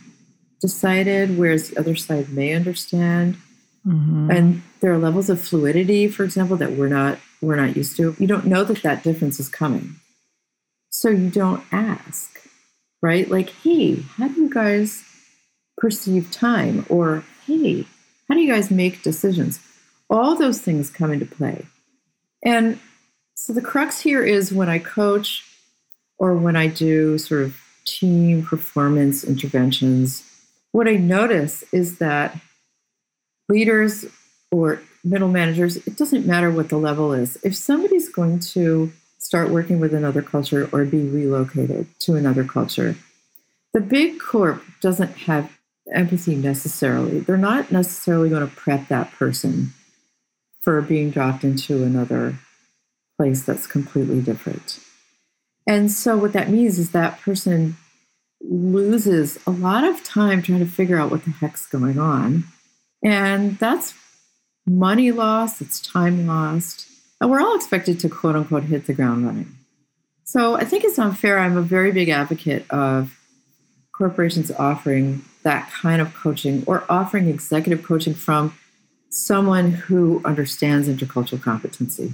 decided, 0.62 1.38
whereas 1.38 1.70
the 1.70 1.80
other 1.80 1.96
side 1.96 2.30
may 2.30 2.53
understand. 2.53 3.36
Mm-hmm. 3.86 4.32
And 4.32 4.63
there 4.80 4.94
are 4.94 4.98
levels 4.98 5.30
of 5.30 5.41
fluidity, 5.41 6.08
for 6.08 6.24
example, 6.24 6.56
that 6.58 6.74
we're 6.74 6.88
not 6.88 7.20
we're 7.41 7.56
not 7.56 7.75
used 7.75 7.98
to. 7.98 8.15
You 8.20 8.27
don't 8.27 8.46
know 8.46 8.63
that 8.63 8.84
that 8.84 9.03
difference 9.03 9.39
is 9.39 9.50
coming, 9.50 9.96
so 10.89 11.10
you 11.10 11.32
don't 11.32 11.63
ask, 11.72 12.39
right? 13.01 13.30
Like, 13.30 13.50
hey, 13.63 13.96
how 13.96 14.27
do 14.27 14.39
you 14.39 14.50
guys 14.50 15.03
perceive 15.77 16.30
time? 16.30 16.86
Or 16.89 17.24
hey, 17.48 17.88
how 18.30 18.36
do 18.36 18.41
you 18.41 18.53
guys 18.53 18.70
make 18.70 19.01
decisions? 19.01 19.60
All 20.12 20.36
those 20.36 20.62
things 20.62 20.91
come 20.91 21.12
into 21.12 21.25
play, 21.25 21.65
and 22.46 22.80
so 23.34 23.51
the 23.51 23.62
crux 23.62 24.00
here 24.00 24.24
is 24.24 24.53
when 24.53 24.70
I 24.70 24.77
coach 24.77 25.44
or 26.20 26.36
when 26.36 26.56
I 26.56 26.68
do 26.68 27.18
sort 27.18 27.41
of 27.41 27.60
team 27.86 28.46
performance 28.46 29.24
interventions, 29.24 30.31
what 30.72 30.88
I 30.88 30.96
notice 30.96 31.63
is 31.72 31.98
that 31.98 32.38
leaders 33.50 34.06
or 34.51 34.82
middle 35.04 35.28
managers, 35.28 35.78
it 35.78 35.98
doesn't 35.98 36.25
matter 36.25 36.51
what 36.51 36.70
the 36.70 36.78
level 36.78 37.13
is. 37.13 37.38
If 37.44 37.56
somebody's 37.56 38.10
going 38.10 38.40
to 38.40 38.92
start 39.18 39.50
working 39.50 39.80
with 39.80 39.94
another 39.94 40.22
culture 40.22 40.70
or 40.72 40.86
be 40.86 41.08
relocated 41.08 41.88
to 42.00 42.16
another 42.16 42.44
culture, 42.44 42.96
the 43.74 43.82
big 43.82 44.20
corp 44.20 44.63
doesn't 44.82 45.16
have 45.18 45.58
empathy 45.94 46.36
necessarily. 46.36 47.20
They're 47.20 47.38
not 47.38 47.72
necessarily 47.72 48.30
going 48.30 48.48
to 48.48 48.56
prep 48.56 48.88
that 48.88 49.12
person 49.12 49.74
for 50.60 50.82
being 50.82 51.10
dropped 51.12 51.44
into 51.44 51.84
another 51.84 52.36
place 53.18 53.44
that's 53.44 53.68
completely 53.68 54.22
different. 54.22 54.80
And 55.68 55.92
so, 55.92 56.18
what 56.18 56.34
that 56.34 56.50
means 56.50 56.80
is 56.80 56.92
that 56.92 57.20
person 57.22 57.78
loses 58.44 59.40
a 59.46 59.52
lot 59.52 59.84
of 59.84 60.04
time 60.04 60.42
trying 60.42 60.60
to 60.60 60.66
figure 60.66 60.98
out 60.98 61.12
what 61.12 61.26
the 61.26 61.32
heck's 61.32 61.66
going 61.66 62.00
on. 62.00 62.44
And 63.04 63.58
that's 63.58 63.94
money 64.66 65.12
lost, 65.12 65.62
it's 65.62 65.82
time 65.82 66.28
lost. 66.28 66.88
And 67.20 67.30
we're 67.30 67.42
all 67.42 67.56
expected 67.56 68.00
to 68.02 68.10
quote 68.10 68.36
unquote 68.36 68.64
hit 68.64 68.88
the 68.88 68.94
ground 68.94 69.26
running. 69.26 69.56
So, 70.24 70.56
I 70.56 70.64
think 70.64 70.84
it's 70.84 70.98
unfair. 70.98 71.40
I'm 71.40 71.58
a 71.58 71.62
very 71.62 71.92
big 71.92 72.10
advocate 72.10 72.70
of 72.70 73.18
corporations 73.94 74.50
offering 74.52 75.24
that 75.44 75.70
kind 75.72 76.02
of 76.02 76.14
coaching 76.14 76.64
or 76.66 76.86
offering 76.90 77.28
executive 77.28 77.84
coaching 77.84 78.14
from 78.14 78.58
someone 79.10 79.72
who 79.72 80.22
understands 80.24 80.88
intercultural 80.88 81.42
competency. 81.42 82.14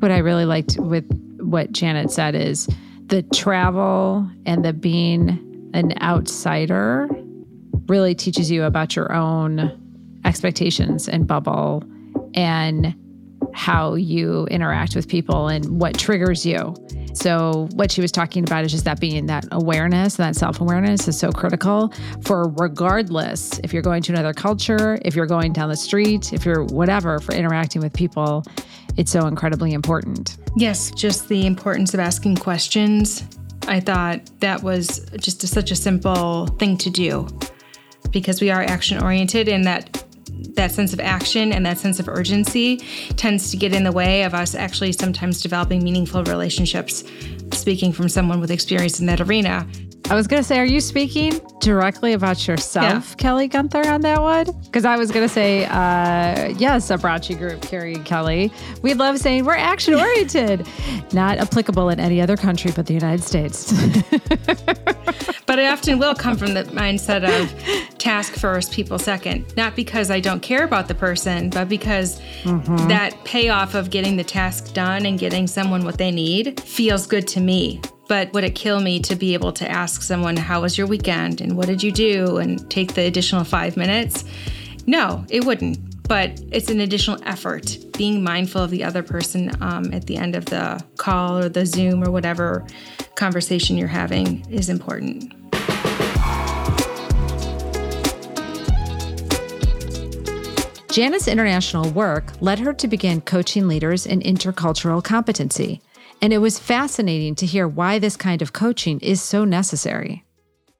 What 0.00 0.10
I 0.10 0.18
really 0.18 0.44
liked 0.44 0.76
with 0.78 1.04
what 1.38 1.72
Janet 1.72 2.10
said 2.10 2.34
is 2.34 2.68
the 3.06 3.22
travel 3.22 4.28
and 4.46 4.64
the 4.64 4.72
being 4.72 5.70
an 5.74 5.94
outsider 6.02 7.08
really 7.86 8.14
teaches 8.14 8.50
you 8.50 8.64
about 8.64 8.96
your 8.96 9.12
own 9.12 9.76
expectations 10.24 11.08
and 11.08 11.26
bubble 11.26 11.84
and 12.34 12.94
how 13.52 13.94
you 13.94 14.46
interact 14.46 14.94
with 14.94 15.08
people 15.08 15.48
and 15.48 15.80
what 15.80 15.98
triggers 15.98 16.46
you. 16.46 16.74
So, 17.12 17.68
what 17.74 17.90
she 17.90 18.00
was 18.00 18.12
talking 18.12 18.44
about 18.44 18.64
is 18.64 18.72
just 18.72 18.84
that 18.84 19.00
being 19.00 19.26
that 19.26 19.46
awareness, 19.52 20.18
and 20.18 20.26
that 20.26 20.38
self 20.38 20.60
awareness 20.60 21.08
is 21.08 21.18
so 21.18 21.30
critical 21.32 21.92
for 22.22 22.48
regardless 22.58 23.58
if 23.60 23.72
you're 23.72 23.82
going 23.82 24.02
to 24.02 24.12
another 24.12 24.32
culture, 24.32 24.98
if 25.02 25.14
you're 25.14 25.26
going 25.26 25.52
down 25.52 25.68
the 25.68 25.76
street, 25.76 26.32
if 26.32 26.44
you're 26.44 26.64
whatever, 26.64 27.18
for 27.20 27.32
interacting 27.32 27.82
with 27.82 27.92
people, 27.92 28.44
it's 28.96 29.10
so 29.10 29.26
incredibly 29.26 29.72
important. 29.72 30.36
Yes, 30.56 30.90
just 30.90 31.28
the 31.28 31.46
importance 31.46 31.94
of 31.94 32.00
asking 32.00 32.36
questions. 32.36 33.24
I 33.68 33.80
thought 33.80 34.20
that 34.40 34.62
was 34.62 35.08
just 35.18 35.44
a, 35.44 35.46
such 35.46 35.70
a 35.70 35.76
simple 35.76 36.46
thing 36.58 36.76
to 36.78 36.90
do 36.90 37.28
because 38.10 38.40
we 38.40 38.50
are 38.50 38.62
action 38.62 39.02
oriented 39.02 39.48
and 39.48 39.64
that 39.64 40.04
that 40.54 40.72
sense 40.72 40.92
of 40.92 41.00
action 41.00 41.52
and 41.52 41.64
that 41.66 41.78
sense 41.78 41.98
of 41.98 42.08
urgency 42.08 42.78
tends 43.16 43.50
to 43.50 43.56
get 43.56 43.74
in 43.74 43.84
the 43.84 43.92
way 43.92 44.22
of 44.22 44.34
us 44.34 44.54
actually 44.54 44.92
sometimes 44.92 45.40
developing 45.40 45.82
meaningful 45.82 46.24
relationships. 46.24 47.04
Speaking 47.52 47.92
from 47.92 48.08
someone 48.08 48.40
with 48.40 48.50
experience 48.50 49.00
in 49.00 49.06
that 49.06 49.20
arena, 49.20 49.66
I 50.10 50.16
was 50.16 50.26
going 50.26 50.42
to 50.42 50.46
say, 50.46 50.58
are 50.58 50.64
you 50.64 50.80
speaking 50.80 51.40
directly 51.60 52.14
about 52.14 52.48
yourself, 52.48 53.10
yeah. 53.10 53.14
Kelly 53.16 53.48
Guenther, 53.48 53.86
on 53.86 54.00
that 54.00 54.20
one? 54.20 54.46
Because 54.64 54.84
I 54.84 54.96
was 54.96 55.12
going 55.12 55.24
to 55.24 55.32
say, 55.32 55.66
uh, 55.66 56.48
yes, 56.58 56.90
Abbracci 56.90 57.38
Group, 57.38 57.62
Keri 57.62 57.94
and 57.94 58.04
Kelly. 58.04 58.50
We 58.82 58.94
love 58.94 59.18
saying 59.18 59.44
we're 59.44 59.54
action 59.54 59.94
oriented, 59.94 60.66
not 61.12 61.38
applicable 61.38 61.90
in 61.90 62.00
any 62.00 62.20
other 62.20 62.36
country 62.36 62.72
but 62.74 62.86
the 62.86 62.94
United 62.94 63.22
States. 63.22 63.72
but 65.46 65.60
I 65.60 65.68
often 65.68 66.00
will 66.00 66.16
come 66.16 66.36
from 66.36 66.54
the 66.54 66.64
mindset 66.64 67.22
of 67.22 67.79
task 68.00 68.34
first, 68.34 68.72
people 68.72 68.98
second. 68.98 69.54
Not 69.56 69.76
because 69.76 70.10
I 70.10 70.18
don't 70.18 70.40
care 70.40 70.64
about 70.64 70.88
the 70.88 70.94
person, 70.94 71.50
but 71.50 71.68
because 71.68 72.20
mm-hmm. 72.42 72.88
that 72.88 73.22
payoff 73.24 73.74
of 73.74 73.90
getting 73.90 74.16
the 74.16 74.24
task 74.24 74.72
done 74.72 75.06
and 75.06 75.18
getting 75.18 75.46
someone 75.46 75.84
what 75.84 75.98
they 75.98 76.10
need 76.10 76.58
feels 76.60 77.06
good 77.06 77.28
to 77.28 77.40
me. 77.40 77.80
But 78.08 78.32
would 78.32 78.42
it 78.42 78.56
kill 78.56 78.80
me 78.80 78.98
to 79.00 79.14
be 79.14 79.34
able 79.34 79.52
to 79.52 79.70
ask 79.70 80.02
someone, 80.02 80.36
How 80.36 80.62
was 80.62 80.76
your 80.76 80.88
weekend? 80.88 81.40
And 81.40 81.56
what 81.56 81.66
did 81.66 81.80
you 81.82 81.92
do? 81.92 82.38
And 82.38 82.68
take 82.68 82.94
the 82.94 83.02
additional 83.02 83.44
five 83.44 83.76
minutes? 83.76 84.24
No, 84.86 85.24
it 85.28 85.44
wouldn't. 85.44 85.78
But 86.08 86.42
it's 86.50 86.70
an 86.70 86.80
additional 86.80 87.20
effort. 87.24 87.76
Being 87.96 88.24
mindful 88.24 88.62
of 88.62 88.70
the 88.70 88.82
other 88.82 89.04
person 89.04 89.52
um, 89.62 89.92
at 89.94 90.08
the 90.08 90.16
end 90.16 90.34
of 90.34 90.46
the 90.46 90.84
call 90.96 91.38
or 91.38 91.48
the 91.48 91.64
Zoom 91.64 92.02
or 92.02 92.10
whatever 92.10 92.66
conversation 93.14 93.76
you're 93.76 93.86
having 93.86 94.44
is 94.50 94.68
important. 94.68 95.39
Janet's 100.90 101.28
international 101.28 101.88
work 101.90 102.32
led 102.40 102.58
her 102.58 102.72
to 102.72 102.88
begin 102.88 103.20
coaching 103.20 103.68
leaders 103.68 104.06
in 104.06 104.20
intercultural 104.20 105.02
competency. 105.02 105.80
And 106.20 106.32
it 106.32 106.38
was 106.38 106.58
fascinating 106.58 107.36
to 107.36 107.46
hear 107.46 107.68
why 107.68 108.00
this 108.00 108.16
kind 108.16 108.42
of 108.42 108.52
coaching 108.52 108.98
is 108.98 109.22
so 109.22 109.44
necessary. 109.44 110.24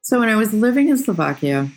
So, 0.02 0.18
when 0.18 0.28
I 0.28 0.34
was 0.34 0.52
living 0.52 0.88
in 0.88 0.98
Slovakia, 0.98 1.70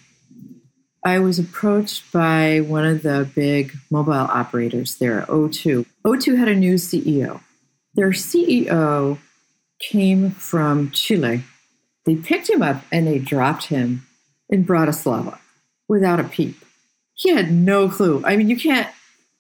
I 1.05 1.19
was 1.19 1.37
approached 1.37 2.11
by 2.11 2.61
one 2.61 2.85
of 2.85 3.03
the 3.03 3.29
big 3.35 3.73
mobile 3.91 4.13
operators 4.13 4.95
there, 4.95 5.27
O2. 5.27 5.85
O2 6.03 6.37
had 6.37 6.47
a 6.47 6.55
new 6.55 6.75
CEO. 6.75 7.41
Their 7.93 8.09
CEO 8.09 9.19
came 9.79 10.31
from 10.31 10.89
Chile. 10.89 11.43
They 12.05 12.15
picked 12.15 12.49
him 12.49 12.63
up 12.63 12.83
and 12.91 13.05
they 13.05 13.19
dropped 13.19 13.65
him 13.65 14.07
in 14.49 14.65
Bratislava 14.65 15.37
without 15.87 16.19
a 16.19 16.23
peep. 16.23 16.62
He 17.24 17.30
had 17.30 17.51
no 17.51 17.88
clue. 17.88 18.22
I 18.25 18.36
mean, 18.36 18.50
you 18.50 18.58
can't 18.58 18.88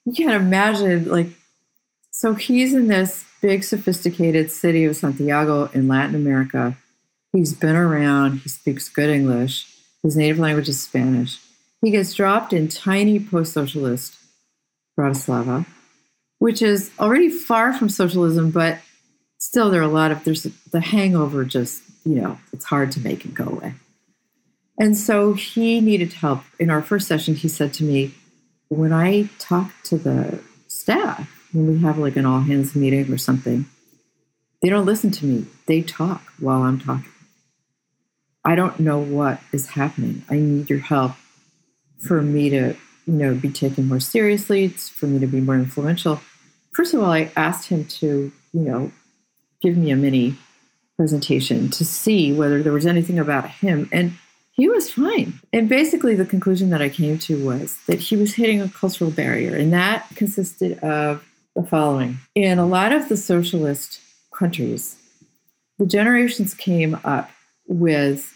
you 0.05 0.13
can't 0.13 0.41
imagine 0.41 1.09
like 1.09 1.27
so 2.11 2.33
he's 2.33 2.73
in 2.73 2.87
this 2.87 3.25
big, 3.41 3.63
sophisticated 3.63 4.49
city 4.49 4.85
of 4.85 4.95
Santiago 4.95 5.65
in 5.73 5.89
Latin 5.89 6.15
America. 6.15 6.77
He's 7.33 7.53
been 7.53 7.75
around, 7.75 8.39
he 8.39 8.49
speaks 8.49 8.87
good 8.87 9.09
English, 9.09 9.67
his 10.01 10.15
native 10.15 10.39
language 10.39 10.69
is 10.69 10.81
Spanish. 10.81 11.39
He 11.81 11.91
gets 11.91 12.13
dropped 12.13 12.53
in 12.53 12.69
tiny 12.69 13.19
post 13.19 13.51
socialist 13.51 14.15
Bratislava, 14.97 15.65
which 16.39 16.61
is 16.61 16.91
already 16.97 17.29
far 17.29 17.73
from 17.73 17.89
socialism, 17.89 18.51
but 18.51 18.77
still 19.39 19.69
there 19.69 19.81
are 19.81 19.83
a 19.83 19.89
lot 19.89 20.11
of, 20.11 20.23
there's 20.23 20.43
the 20.71 20.79
hangover 20.79 21.43
just, 21.43 21.83
you 22.05 22.15
know, 22.15 22.39
it's 22.53 22.65
hard 22.65 22.93
to 22.93 23.01
make 23.01 23.25
it 23.25 23.33
go 23.33 23.45
away. 23.45 23.73
And 24.79 24.97
so 24.97 25.33
he 25.33 25.79
needed 25.81 26.13
help. 26.13 26.43
In 26.59 26.69
our 26.69 26.81
first 26.81 27.07
session, 27.07 27.35
he 27.35 27.47
said 27.47 27.73
to 27.75 27.83
me, 27.83 28.13
When 28.69 28.91
I 28.91 29.29
talk 29.39 29.71
to 29.85 29.97
the 29.97 30.41
staff, 30.67 31.29
when 31.53 31.67
we 31.67 31.79
have 31.81 31.97
like 31.97 32.15
an 32.15 32.25
all 32.25 32.41
hands 32.41 32.75
meeting 32.75 33.11
or 33.11 33.17
something, 33.17 33.65
they 34.61 34.69
don't 34.69 34.85
listen 34.85 35.11
to 35.11 35.25
me. 35.25 35.45
They 35.67 35.81
talk 35.81 36.23
while 36.39 36.63
I'm 36.63 36.79
talking. 36.79 37.11
I 38.45 38.55
don't 38.55 38.79
know 38.79 38.99
what 38.99 39.39
is 39.51 39.69
happening. 39.69 40.23
I 40.29 40.35
need 40.35 40.69
your 40.69 40.79
help 40.79 41.13
for 41.99 42.21
me 42.21 42.49
to, 42.49 42.75
you 43.05 43.13
know, 43.13 43.35
be 43.35 43.49
taken 43.49 43.87
more 43.87 43.99
seriously, 43.99 44.65
it's 44.65 44.89
for 44.89 45.07
me 45.07 45.19
to 45.19 45.27
be 45.27 45.39
more 45.39 45.55
influential. 45.55 46.19
First 46.73 46.93
of 46.93 47.01
all, 47.01 47.11
I 47.11 47.31
asked 47.35 47.69
him 47.69 47.85
to, 47.85 48.31
you 48.51 48.59
know, 48.59 48.91
give 49.61 49.77
me 49.77 49.91
a 49.91 49.95
mini 49.95 50.35
presentation 50.97 51.69
to 51.69 51.85
see 51.85 52.33
whether 52.33 52.61
there 52.61 52.73
was 52.73 52.85
anything 52.85 53.19
about 53.19 53.49
him. 53.49 53.87
And 53.91 54.13
he 54.53 54.69
was 54.69 54.91
fine. 54.91 55.39
And 55.51 55.67
basically, 55.67 56.15
the 56.15 56.25
conclusion 56.25 56.69
that 56.69 56.81
I 56.81 56.87
came 56.87 57.17
to 57.19 57.43
was 57.43 57.77
that 57.87 57.99
he 57.99 58.15
was 58.15 58.35
hitting 58.35 58.61
a 58.61 58.69
cultural 58.69 59.09
barrier. 59.09 59.55
And 59.55 59.73
that 59.73 60.07
consisted 60.15 60.77
of 60.79 61.25
the 61.55 61.63
following 61.63 62.19
In 62.35 62.59
a 62.59 62.65
lot 62.65 62.91
of 62.91 63.09
the 63.09 63.17
socialist 63.17 63.99
countries, 64.31 64.95
the 65.79 65.87
generations 65.87 66.53
came 66.53 66.99
up 67.03 67.31
with 67.67 68.31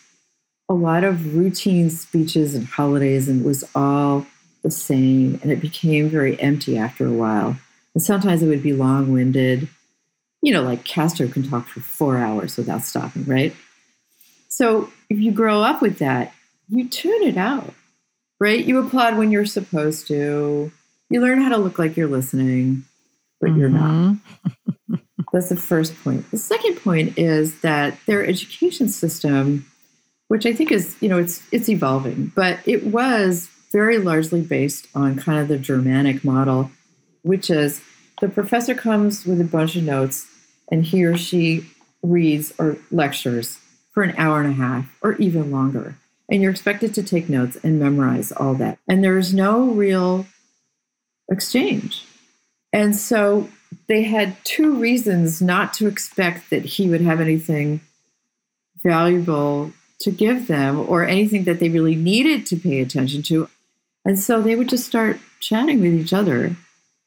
a 0.68 0.74
lot 0.74 1.04
of 1.04 1.36
routine 1.36 1.92
speeches 1.92 2.56
and 2.56 2.66
holidays, 2.66 3.30
and 3.30 3.42
it 3.42 3.48
was 3.48 3.64
all 3.76 4.26
the 4.64 4.72
same. 4.72 5.40
And 5.44 5.52
it 5.52 5.62
became 5.62 6.10
very 6.10 6.40
empty 6.42 6.80
after 6.80 7.06
a 7.06 7.14
while. 7.14 7.58
And 7.94 8.04
sometimes 8.04 8.42
it 8.42 8.48
would 8.48 8.64
be 8.64 8.74
long 8.74 9.14
winded. 9.14 9.68
You 10.42 10.52
know, 10.52 10.64
like 10.64 10.84
Castro 10.84 11.28
can 11.28 11.48
talk 11.48 11.68
for 11.68 11.82
four 11.82 12.18
hours 12.18 12.58
without 12.58 12.82
stopping, 12.82 13.26
right? 13.26 13.56
So 14.50 14.92
if 15.10 15.20
you 15.20 15.32
grow 15.32 15.62
up 15.62 15.82
with 15.82 16.00
that, 16.00 16.34
you 16.70 16.88
tune 16.88 17.24
it 17.24 17.38
out, 17.38 17.74
right? 18.40 18.64
You 18.64 18.80
applaud 18.80 19.18
when 19.18 19.32
you're 19.32 19.46
supposed 19.46 20.08
to. 20.08 20.72
You 21.10 21.22
learn 21.22 21.42
how 21.42 21.50
to 21.50 21.58
look 21.58 21.80
like 21.80 21.96
you're 21.96 22.08
listening, 22.08 22.84
but 23.40 23.52
mm-hmm. 23.52 23.60
you're 23.60 23.70
not. 23.70 23.92
Mm-hmm. 23.92 24.96
That's 25.34 25.50
the 25.50 25.56
first 25.56 25.96
point. 26.04 26.30
The 26.32 26.38
second 26.38 26.76
point 26.78 27.18
is 27.18 27.62
that 27.62 27.98
their 28.06 28.26
education 28.26 28.90
system, 28.90 29.66
which 30.28 30.46
I 30.46 30.54
think 30.54 30.72
is, 30.72 30.96
you 31.00 31.10
know, 31.10 31.18
it's 31.18 31.42
it's 31.52 31.70
evolving, 31.70 32.32
but 32.36 32.60
it 32.66 32.88
was 32.88 33.50
very 33.72 33.98
largely 33.98 34.42
based 34.42 34.88
on 34.96 35.18
kind 35.18 35.40
of 35.40 35.48
the 35.48 35.58
Germanic 35.58 36.24
model, 36.24 36.72
which 37.22 37.50
is 37.50 37.82
the 38.20 38.30
professor 38.30 38.74
comes 38.74 39.26
with 39.26 39.40
a 39.40 39.46
bunch 39.46 39.76
of 39.76 39.84
notes 39.84 40.26
and 40.72 40.84
he 40.86 41.04
or 41.06 41.18
she 41.18 41.70
reads 42.02 42.54
or 42.58 42.78
lectures 42.92 43.60
for 43.98 44.04
an 44.04 44.14
hour 44.16 44.40
and 44.40 44.52
a 44.52 44.54
half 44.54 44.96
or 45.02 45.16
even 45.16 45.50
longer. 45.50 45.96
And 46.30 46.40
you're 46.40 46.52
expected 46.52 46.94
to 46.94 47.02
take 47.02 47.30
notes 47.30 47.58
and 47.64 47.80
memorize 47.80 48.32
all 48.32 48.54
that. 48.54 48.78
And 48.88 49.04
there's 49.04 49.34
no 49.34 49.72
real 49.72 50.28
exchange. 51.32 52.06
And 52.72 52.96
so 52.96 53.50
they 53.88 54.04
had 54.04 54.38
two 54.44 54.76
reasons 54.76 55.42
not 55.42 55.74
to 55.74 55.88
expect 55.88 56.52
that 56.52 56.64
he 56.64 56.88
would 56.88 57.02
have 57.02 57.20
anything 57.20 57.82
valuable 58.84 59.72
to 60.02 60.12
give 60.12 60.46
them 60.46 60.80
or 60.80 61.04
anything 61.04 61.46
that 61.46 61.60
they 61.60 61.70
really 61.70 61.96
needed 61.96 62.46
to 62.46 62.56
pay 62.56 62.82
attention 62.82 63.24
to. 63.24 63.50
And 64.06 64.20
so 64.20 64.44
they 64.44 64.56
would 64.56 64.70
just 64.70 64.86
start 64.86 65.20
chatting 65.40 65.82
with 65.82 65.96
each 65.96 66.14
other, 66.14 66.56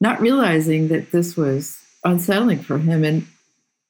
not 0.01 0.21
realizing 0.21 0.89
that 0.89 1.13
this 1.13 1.37
was 1.37 1.81
unsettling 2.03 2.65
for 2.65 2.79
him. 2.79 3.05
And 3.05 3.29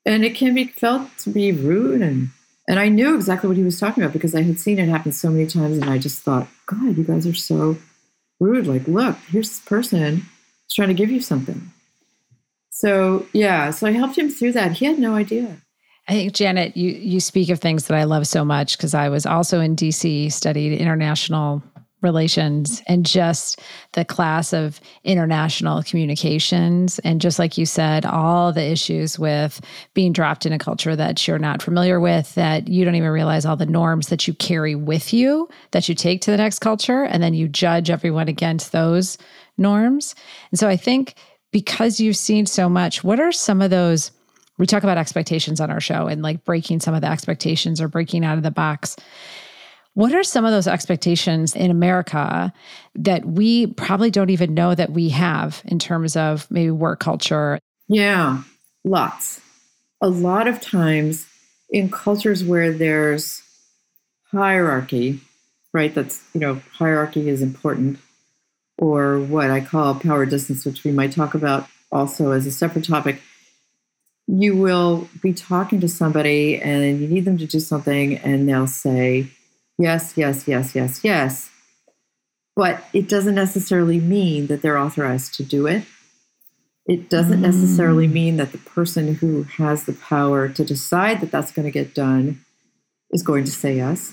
and 0.05 0.23
it 0.23 0.35
can 0.35 0.55
be 0.55 0.67
felt 0.67 1.17
to 1.21 1.31
be 1.31 1.51
rude 1.51 2.03
and 2.03 2.29
and 2.71 2.79
I 2.79 2.89
knew 2.89 3.17
exactly 3.17 3.49
what 3.49 3.57
he 3.57 3.65
was 3.65 3.81
talking 3.81 4.01
about 4.01 4.13
because 4.13 4.33
I 4.33 4.43
had 4.43 4.61
seen 4.61 4.79
it 4.79 4.89
happen 4.89 5.11
so 5.11 5.29
many 5.29 5.45
times. 5.49 5.79
And 5.79 5.91
I 5.91 5.99
just 5.99 6.21
thought, 6.21 6.47
God, 6.67 6.97
you 6.97 7.03
guys 7.03 7.27
are 7.27 7.35
so 7.35 7.77
rude. 8.39 8.69
Like, 8.69 8.87
look, 8.87 9.17
here's 9.29 9.49
this 9.49 9.59
person 9.59 10.23
trying 10.71 10.87
to 10.87 10.95
give 10.95 11.11
you 11.11 11.21
something. 11.21 11.73
So, 12.71 13.27
yeah, 13.33 13.73
so 13.73 13.89
I 13.89 13.91
helped 13.91 14.17
him 14.17 14.31
through 14.31 14.53
that. 14.53 14.71
He 14.71 14.85
had 14.85 15.01
no 15.01 15.17
idea. 15.17 15.57
I 16.07 16.13
think 16.13 16.33
Janet, 16.33 16.77
you 16.77 16.93
you 16.93 17.19
speak 17.19 17.49
of 17.51 17.59
things 17.59 17.89
that 17.89 17.97
I 17.97 18.05
love 18.05 18.29
so 18.29 18.45
much 18.45 18.77
because 18.77 18.95
I 18.95 19.09
was 19.09 19.27
also 19.27 19.59
in 19.59 19.75
DC, 19.75 20.31
studied 20.31 20.79
international 20.79 21.65
relations 22.03 22.83
and 22.87 23.05
just 23.05 23.61
the 23.93 24.05
class 24.05 24.53
of 24.53 24.81
international 25.05 25.83
communications. 25.83 26.99
And 27.01 27.21
just 27.21 27.39
like 27.39 27.59
you 27.59 27.67
said, 27.67 28.07
all 28.07 28.53
the 28.53 28.65
issues 28.65 29.19
with 29.19 29.61
being 29.95 30.13
dropped 30.13 30.47
in 30.47 30.53
a 30.53 30.59
culture 30.59 30.97
that 30.97 31.27
you're 31.27 31.39
not 31.39 31.63
familiar 31.63 32.01
with, 32.01 32.35
that 32.35 32.69
you 32.69 32.85
don't 32.85 32.95
even 32.95 33.11
realize 33.11 33.45
all 33.45 33.57
the 33.57 33.67
norms 33.67 34.09
that 34.09 34.27
you 34.27 34.35
carry 34.35 34.75
with 34.75 35.13
you, 35.13 35.49
that 35.73 35.89
you 35.89 35.95
take 35.95 36.21
to 36.23 36.31
the 36.31 36.37
next 36.37 36.61
culture, 36.61 37.05
and 37.05 37.23
then 37.23 37.35
you 37.35 37.49
judge 37.49 37.91
everyone 37.91 38.29
against 38.29 38.73
those 38.73 39.19
norms. 39.59 40.15
And 40.51 40.59
so 40.59 40.69
I 40.69 40.77
think 40.77 41.15
because 41.53 42.01
you've 42.01 42.17
seen 42.17 42.47
so 42.47 42.69
much, 42.69 43.03
what 43.05 43.21
are 43.21 43.33
some 43.33 43.61
of 43.61 43.71
those? 43.71 44.13
We 44.59 44.67
talk 44.67 44.83
about 44.83 44.99
expectations 44.99 45.61
on 45.61 45.71
our 45.71 45.81
show 45.81 46.07
and 46.07 46.23
like 46.23 46.45
breaking 46.45 46.81
some 46.81 46.95
of 46.95 47.01
the 47.01 47.11
expectations 47.11 47.81
or 47.81 47.89
breaking 47.89 48.25
out 48.25 48.37
of 48.37 48.43
the 48.43 48.51
box. 48.51 48.95
What 49.95 50.15
are 50.15 50.23
some 50.23 50.45
of 50.45 50.53
those 50.53 50.69
expectations 50.69 51.55
in 51.55 51.71
America 51.71 52.53
that 52.95 53.25
we 53.27 53.67
probably 53.67 54.11
don't 54.11 54.31
even 54.31 54.55
know 54.55 54.75
that 54.75 54.93
we 54.93 55.09
have 55.11 55.63
in 55.65 55.79
terms 55.79 56.17
of 56.17 56.49
maybe 56.51 56.71
work 56.71 57.01
culture? 57.01 57.59
Yeah, 57.89 58.43
lots. 58.85 59.41
A 60.01 60.09
lot 60.09 60.47
of 60.47 60.61
times 60.61 61.27
in 61.71 61.91
cultures 61.91 62.45
where 62.45 62.73
there's 62.73 63.43
hierarchy, 64.31 65.21
right? 65.75 65.95
That's, 65.95 66.23
you 66.35 66.41
know, 66.41 66.63
hierarchy 66.73 67.29
is 67.29 67.43
important, 67.43 67.99
or 68.79 69.19
what 69.19 69.51
I 69.51 69.61
call 69.61 69.97
power 69.97 70.25
distance, 70.25 70.65
which 70.65 70.85
we 70.85 70.93
might 70.93 71.13
talk 71.13 71.35
about 71.35 71.67
also 71.91 72.31
as 72.31 72.47
a 72.47 72.53
separate 72.53 72.85
topic. 72.85 73.21
You 74.29 74.57
will 74.57 75.09
be 75.21 75.33
talking 75.33 75.81
to 75.81 75.89
somebody 75.89 76.61
and 76.61 77.01
you 77.01 77.09
need 77.09 77.25
them 77.25 77.39
to 77.39 77.47
do 77.47 77.59
something, 77.59 78.17
and 78.19 78.49
they'll 78.49 78.69
say, 78.69 79.27
yes, 79.81 80.15
yes, 80.17 80.47
yes, 80.47 80.75
yes, 80.75 81.01
yes. 81.03 81.51
But 82.57 82.85
it 82.93 83.09
doesn't 83.09 83.35
necessarily 83.35 84.01
mean 84.01 84.49
that 84.49 84.63
they're 84.63 84.79
authorized 84.79 85.35
to 85.35 85.43
do 85.43 85.67
it. 85.67 85.85
It 86.87 87.09
doesn't 87.09 87.39
mm. 87.39 87.43
necessarily 87.43 88.09
mean 88.09 88.37
that 88.37 88.53
the 88.53 88.59
person 88.59 89.15
who 89.15 89.45
has 89.45 89.85
the 89.85 89.93
power 89.93 90.49
to 90.49 90.65
decide 90.65 91.21
that 91.21 91.31
that's 91.31 91.53
going 91.53 91.67
to 91.67 91.71
get 91.71 91.95
done 91.95 92.45
is 93.11 93.23
going 93.23 93.45
to 93.45 93.51
say 93.51 93.77
yes. 93.77 94.13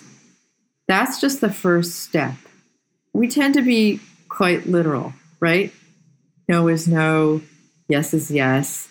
That's 0.87 1.19
just 1.19 1.41
the 1.41 1.51
first 1.51 1.95
step. 1.95 2.35
We 3.13 3.27
tend 3.27 3.55
to 3.55 3.61
be 3.61 3.99
quite 4.29 4.67
literal, 4.67 5.13
right? 5.39 5.73
No 6.47 6.67
is 6.67 6.87
no, 6.87 7.41
yes 7.89 8.13
is 8.13 8.31
yes, 8.31 8.87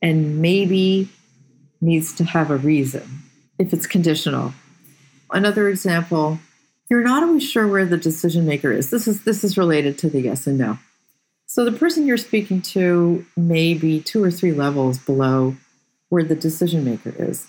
and 0.00 0.40
maybe 0.40 1.08
needs 1.80 2.14
to 2.14 2.24
have 2.24 2.50
a 2.50 2.56
reason 2.56 3.02
if 3.58 3.72
it's 3.72 3.86
conditional. 3.86 4.54
Another 5.34 5.68
example, 5.68 6.38
you're 6.88 7.02
not 7.02 7.24
always 7.24 7.42
sure 7.42 7.66
where 7.66 7.84
the 7.84 7.96
decision 7.96 8.46
maker 8.46 8.70
is. 8.70 8.90
This 8.90 9.08
is 9.08 9.24
this 9.24 9.42
is 9.42 9.58
related 9.58 9.98
to 9.98 10.08
the 10.08 10.20
yes 10.20 10.46
and 10.46 10.56
no. 10.56 10.78
So 11.46 11.64
the 11.64 11.72
person 11.72 12.06
you're 12.06 12.16
speaking 12.16 12.62
to 12.62 13.26
may 13.36 13.74
be 13.74 14.00
two 14.00 14.22
or 14.22 14.30
three 14.30 14.52
levels 14.52 14.98
below 14.98 15.56
where 16.08 16.22
the 16.22 16.36
decision 16.36 16.84
maker 16.84 17.12
is. 17.18 17.48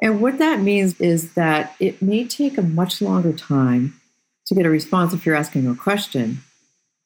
And 0.00 0.22
what 0.22 0.38
that 0.38 0.60
means 0.60 0.98
is 0.98 1.34
that 1.34 1.74
it 1.78 2.00
may 2.00 2.26
take 2.26 2.56
a 2.56 2.62
much 2.62 3.02
longer 3.02 3.34
time 3.34 4.00
to 4.46 4.54
get 4.54 4.66
a 4.66 4.70
response 4.70 5.12
if 5.12 5.26
you're 5.26 5.34
asking 5.34 5.66
a 5.66 5.74
question 5.74 6.42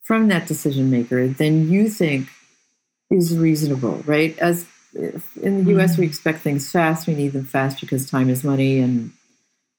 from 0.02 0.28
that 0.28 0.46
decision 0.46 0.90
maker 0.90 1.26
than 1.26 1.68
you 1.70 1.88
think 1.88 2.28
is 3.10 3.36
reasonable, 3.36 4.02
right? 4.06 4.38
As 4.38 4.66
in 4.92 5.64
the 5.64 5.76
US, 5.76 5.96
we 5.96 6.04
mm-hmm. 6.04 6.10
expect 6.10 6.40
things 6.40 6.70
fast. 6.70 7.06
We 7.06 7.14
need 7.14 7.32
them 7.32 7.44
fast 7.44 7.80
because 7.80 8.08
time 8.08 8.28
is 8.28 8.44
money 8.44 8.78
and 8.78 9.12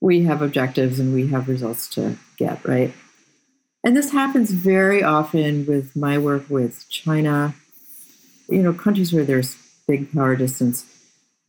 we 0.01 0.23
have 0.23 0.41
objectives 0.41 0.99
and 0.99 1.13
we 1.13 1.27
have 1.27 1.47
results 1.47 1.87
to 1.89 2.17
get, 2.37 2.65
right? 2.67 2.93
And 3.83 3.95
this 3.95 4.11
happens 4.11 4.51
very 4.51 5.01
often 5.01 5.65
with 5.65 5.95
my 5.95 6.17
work 6.17 6.49
with 6.49 6.87
China, 6.89 7.55
you 8.49 8.61
know, 8.61 8.73
countries 8.73 9.13
where 9.13 9.23
there's 9.23 9.55
big 9.87 10.11
power 10.11 10.35
distance. 10.35 10.85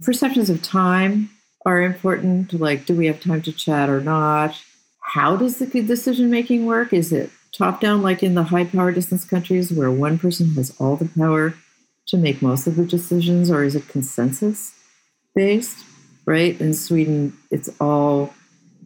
Perceptions 0.02 0.50
of 0.50 0.62
time 0.62 1.30
are 1.64 1.80
important, 1.80 2.52
like 2.52 2.86
do 2.86 2.94
we 2.94 3.06
have 3.06 3.20
time 3.20 3.42
to 3.42 3.52
chat 3.52 3.88
or 3.88 4.00
not? 4.00 4.62
How 5.00 5.36
does 5.36 5.58
the 5.58 5.66
decision 5.66 6.30
making 6.30 6.66
work? 6.66 6.92
Is 6.92 7.12
it 7.12 7.30
top 7.52 7.80
down, 7.80 8.02
like 8.02 8.22
in 8.22 8.34
the 8.34 8.44
high 8.44 8.64
power 8.64 8.92
distance 8.92 9.24
countries 9.24 9.72
where 9.72 9.90
one 9.90 10.18
person 10.18 10.54
has 10.54 10.74
all 10.78 10.96
the 10.96 11.10
power 11.16 11.54
to 12.08 12.16
make 12.16 12.42
most 12.42 12.66
of 12.66 12.76
the 12.76 12.84
decisions, 12.84 13.50
or 13.50 13.62
is 13.62 13.76
it 13.76 13.88
consensus 13.88 14.74
based? 15.34 15.84
Right? 16.24 16.58
In 16.60 16.72
Sweden, 16.72 17.36
it's 17.50 17.68
all 17.80 18.32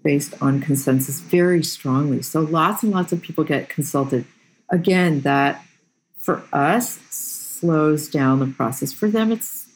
based 0.07 0.40
on 0.40 0.61
consensus 0.61 1.19
very 1.19 1.64
strongly. 1.64 2.23
So 2.23 2.40
lots 2.40 2.85
and 2.85 2.92
lots 2.92 3.12
of 3.12 3.21
people 3.21 3.42
get 3.42 3.69
consulted. 3.69 4.25
Again, 4.71 5.23
that 5.23 5.64
for 6.21 6.45
us 6.53 7.01
slows 7.11 8.09
down 8.09 8.38
the 8.38 8.47
process. 8.47 8.92
For 8.92 9.11
them, 9.11 9.33
it's 9.33 9.66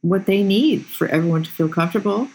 what 0.00 0.24
they 0.24 0.42
need 0.42 0.86
for 0.86 1.06
everyone 1.06 1.42
to 1.42 1.50
feel 1.50 1.68
comfortable 1.68 2.28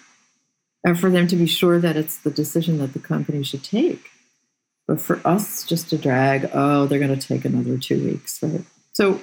and 0.83 0.99
for 0.99 1.09
them 1.09 1.25
to 1.29 1.35
be 1.35 1.47
sure 1.47 1.79
that 1.79 1.97
it's 1.97 2.19
the 2.19 2.29
decision 2.29 2.77
that 2.77 2.93
the 2.93 2.99
company 2.99 3.41
should 3.43 3.63
take. 3.63 4.11
But 4.87 5.01
for 5.01 5.19
us, 5.25 5.63
just 5.63 5.89
to 5.89 5.97
drag, 5.97 6.51
oh, 6.53 6.85
they're 6.85 6.99
going 6.99 7.17
to 7.17 7.27
take 7.27 7.45
another 7.45 7.79
two 7.79 8.05
weeks, 8.05 8.43
right? 8.43 8.61
So, 8.93 9.21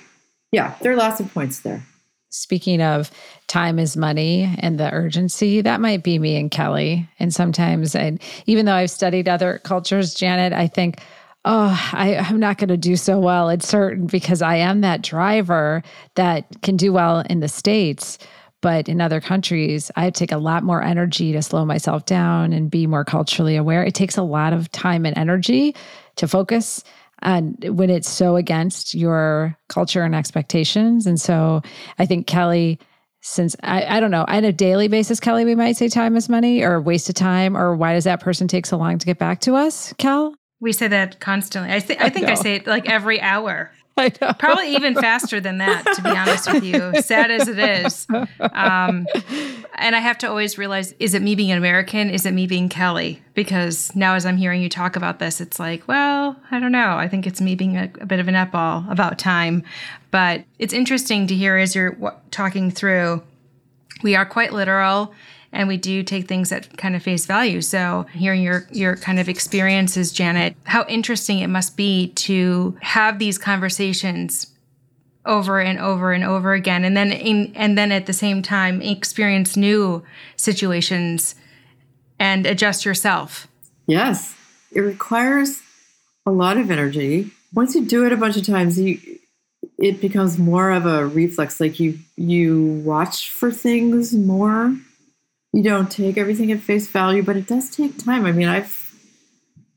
yeah, 0.51 0.75
there 0.81 0.91
are 0.93 0.97
lots 0.97 1.21
of 1.21 1.33
points 1.33 1.61
there. 1.61 1.87
Speaking 2.35 2.83
of 2.83 3.11
time 3.47 3.79
is 3.79 3.97
money 3.97 4.53
and 4.59 4.79
the 4.79 4.93
urgency, 4.93 5.61
that 5.61 5.81
might 5.81 6.03
be 6.03 6.19
me 6.19 6.37
and 6.37 6.51
Kelly. 6.51 7.09
And 7.19 7.33
sometimes, 7.33 7.95
I, 7.95 8.19
even 8.47 8.67
though 8.67 8.75
I've 8.75 8.91
studied 8.91 9.29
other 9.29 9.61
cultures, 9.63 10.15
Janet, 10.15 10.53
I 10.53 10.67
think, 10.67 11.01
oh, 11.45 11.91
I, 11.93 12.17
I'm 12.17 12.41
not 12.41 12.59
going 12.59 12.69
to 12.69 12.77
do 12.77 12.97
so 12.97 13.21
well 13.21 13.51
at 13.51 13.63
certain 13.63 14.07
because 14.07 14.43
I 14.43 14.57
am 14.57 14.81
that 14.81 15.03
driver 15.03 15.83
that 16.17 16.47
can 16.63 16.77
do 16.77 16.93
well 16.93 17.21
in 17.21 17.39
the 17.39 17.49
States. 17.49 18.19
But 18.61 18.89
in 18.89 19.01
other 19.01 19.21
countries, 19.21 19.91
I 19.95 20.11
take 20.11 20.33
a 20.33 20.39
lot 20.39 20.65
more 20.65 20.83
energy 20.83 21.33
to 21.33 21.43
slow 21.43 21.65
myself 21.65 22.07
down 22.07 22.53
and 22.53 22.71
be 22.71 22.87
more 22.87 23.05
culturally 23.05 23.57
aware. 23.57 23.85
It 23.85 23.95
takes 23.95 24.17
a 24.17 24.23
lot 24.23 24.53
of 24.53 24.73
time 24.73 25.07
and 25.07 25.17
energy 25.17 25.77
to 26.17 26.27
focus 26.27 26.83
and 27.23 27.57
when 27.79 27.91
it's 27.91 28.09
so 28.09 28.37
against 28.37 28.95
your 28.95 29.57
culture 29.69 30.03
and 30.03 30.15
expectations. 30.15 31.07
And 31.07 31.21
so 31.21 31.63
I 31.99 32.07
think 32.07 32.27
Kelly, 32.27 32.79
since 33.23 33.57
I, 33.63 33.97
I 33.97 34.01
don't 34.01 34.11
know, 34.11 34.25
on 34.29 34.45
a 34.45 34.53
daily 34.53 34.89
basis, 34.89 35.21
Kelly, 35.21 35.45
we 35.45 35.55
might 35.55 35.77
say 35.77 35.89
time 35.89 36.17
is 36.17 36.29
money 36.29 36.63
or 36.63 36.81
waste 36.81 37.09
of 37.09 37.15
time, 37.15 37.57
or 37.57 37.75
why 37.75 37.95
does 37.95 38.05
that 38.05 38.21
person 38.21 38.49
take 38.49 38.67
so 38.67 38.77
long 38.77 38.99
to 38.99 39.07
get 39.07 39.19
back 39.19 39.41
to 39.43 39.55
us, 39.55 39.95
Cal? 39.95 40.35
We 40.61 40.73
say 40.73 40.89
that 40.89 41.21
constantly. 41.21 41.75
I, 41.75 41.81
th- 41.81 41.99
I 42.01 42.11
think 42.11 42.27
I, 42.27 42.33
I 42.33 42.35
say 42.35 42.55
it 42.57 42.67
like 42.67 42.89
every 42.89 43.21
hour. 43.21 43.73
I 43.97 44.11
know. 44.21 44.33
Probably 44.39 44.75
even 44.75 44.95
faster 44.95 45.39
than 45.41 45.59
that, 45.59 45.85
to 45.95 46.03
be 46.03 46.11
honest 46.11 46.53
with 46.53 46.65
you, 46.65 47.01
sad 47.01 47.31
as 47.31 47.47
it 47.47 47.59
is. 47.59 48.07
Um, 48.41 49.07
and 49.77 49.95
I 49.95 50.01
have 50.01 50.19
to 50.19 50.29
always 50.29 50.59
realize 50.59 50.93
is 50.99 51.15
it 51.15 51.23
me 51.23 51.37
being 51.37 51.53
an 51.53 51.59
American? 51.59 52.11
Is 52.11 52.27
it 52.27 52.33
me 52.33 52.47
being 52.47 52.69
Kelly? 52.69 53.23
Because 53.35 53.95
now, 53.95 54.15
as 54.15 54.27
I'm 54.27 54.37
hearing 54.37 54.63
you 54.63 54.69
talk 54.69 54.97
about 54.97 55.21
this, 55.21 55.41
it's 55.41 55.61
like, 55.61 55.87
well, 55.87 56.37
I 56.51 56.59
don't 56.59 56.73
know. 56.73 56.97
I 56.97 57.07
think 57.09 57.27
it's 57.27 57.41
me 57.41 57.55
being 57.55 57.77
a, 57.77 57.85
a 58.01 58.07
bit 58.07 58.19
of 58.19 58.27
a 58.27 58.33
nutball 58.33 58.91
about 58.91 59.19
time. 59.19 59.63
But 60.11 60.45
it's 60.59 60.75
interesting 60.75 61.29
to 61.29 61.35
hear 61.35 61.57
as 61.57 61.75
you're 61.75 61.93
w- 61.93 62.17
talking 62.33 62.71
through, 62.71 63.23
we 64.03 64.17
are 64.17 64.27
quite 64.27 64.53
literal 64.53 65.15
and 65.55 65.69
we 65.69 65.77
do 65.77 66.03
take 66.03 66.29
things 66.29 66.53
at 66.53 66.77
kind 66.77 66.95
of 66.95 67.03
face 67.03 67.25
value. 67.25 67.63
So 67.63 68.07
hearing 68.13 68.43
your 68.43 68.67
your 68.73 68.97
kind 68.97 69.19
of 69.19 69.29
experiences, 69.29 70.13
Janet, 70.13 70.57
how 70.65 70.85
interesting 70.87 71.39
it 71.39 71.47
must 71.47 71.77
be 71.77 72.09
to 72.09 72.77
have 72.83 73.19
these 73.19 73.39
conversations 73.39 74.49
over 75.25 75.61
and 75.61 75.79
over 75.79 76.13
and 76.13 76.23
over 76.23 76.53
again 76.53 76.85
and 76.85 76.95
then 76.95 77.11
in, 77.11 77.53
and 77.55 77.79
then 77.79 77.91
at 77.91 78.05
the 78.05 78.13
same 78.13 78.43
time 78.43 78.83
experience 78.83 79.57
new 79.57 80.03
situations 80.37 81.35
and 82.19 82.45
adjust 82.45 82.85
yourself. 82.85 83.49
Yes. 83.87 84.35
It 84.73 84.81
requires 84.81 85.63
a 86.27 86.31
lot 86.31 86.59
of 86.59 86.71
energy. 86.71 87.31
Once 87.55 87.75
you 87.75 87.85
do 87.87 88.05
it 88.05 88.13
a 88.13 88.17
bunch 88.17 88.37
of 88.37 88.45
times, 88.45 88.79
you 88.79 88.99
it 89.79 90.01
becomes 90.01 90.39
more 90.39 90.71
of 90.71 90.85
a 90.85 91.07
reflex 91.07 91.61
like 91.61 91.81
you 91.81 91.99
you 92.17 92.83
watch 92.85 93.31
for 93.31 93.51
things 93.51 94.13
more 94.13 94.77
you 95.55 95.63
don't 95.63 95.91
take 95.91 96.19
everything 96.19 96.51
at 96.51 96.59
face 96.59 96.89
value, 96.89 97.23
but 97.23 97.37
it 97.37 97.47
does 97.47 97.71
take 97.71 97.97
time. 98.05 98.27
I 98.27 98.33
mean, 98.33 98.49
I've, 98.49 98.93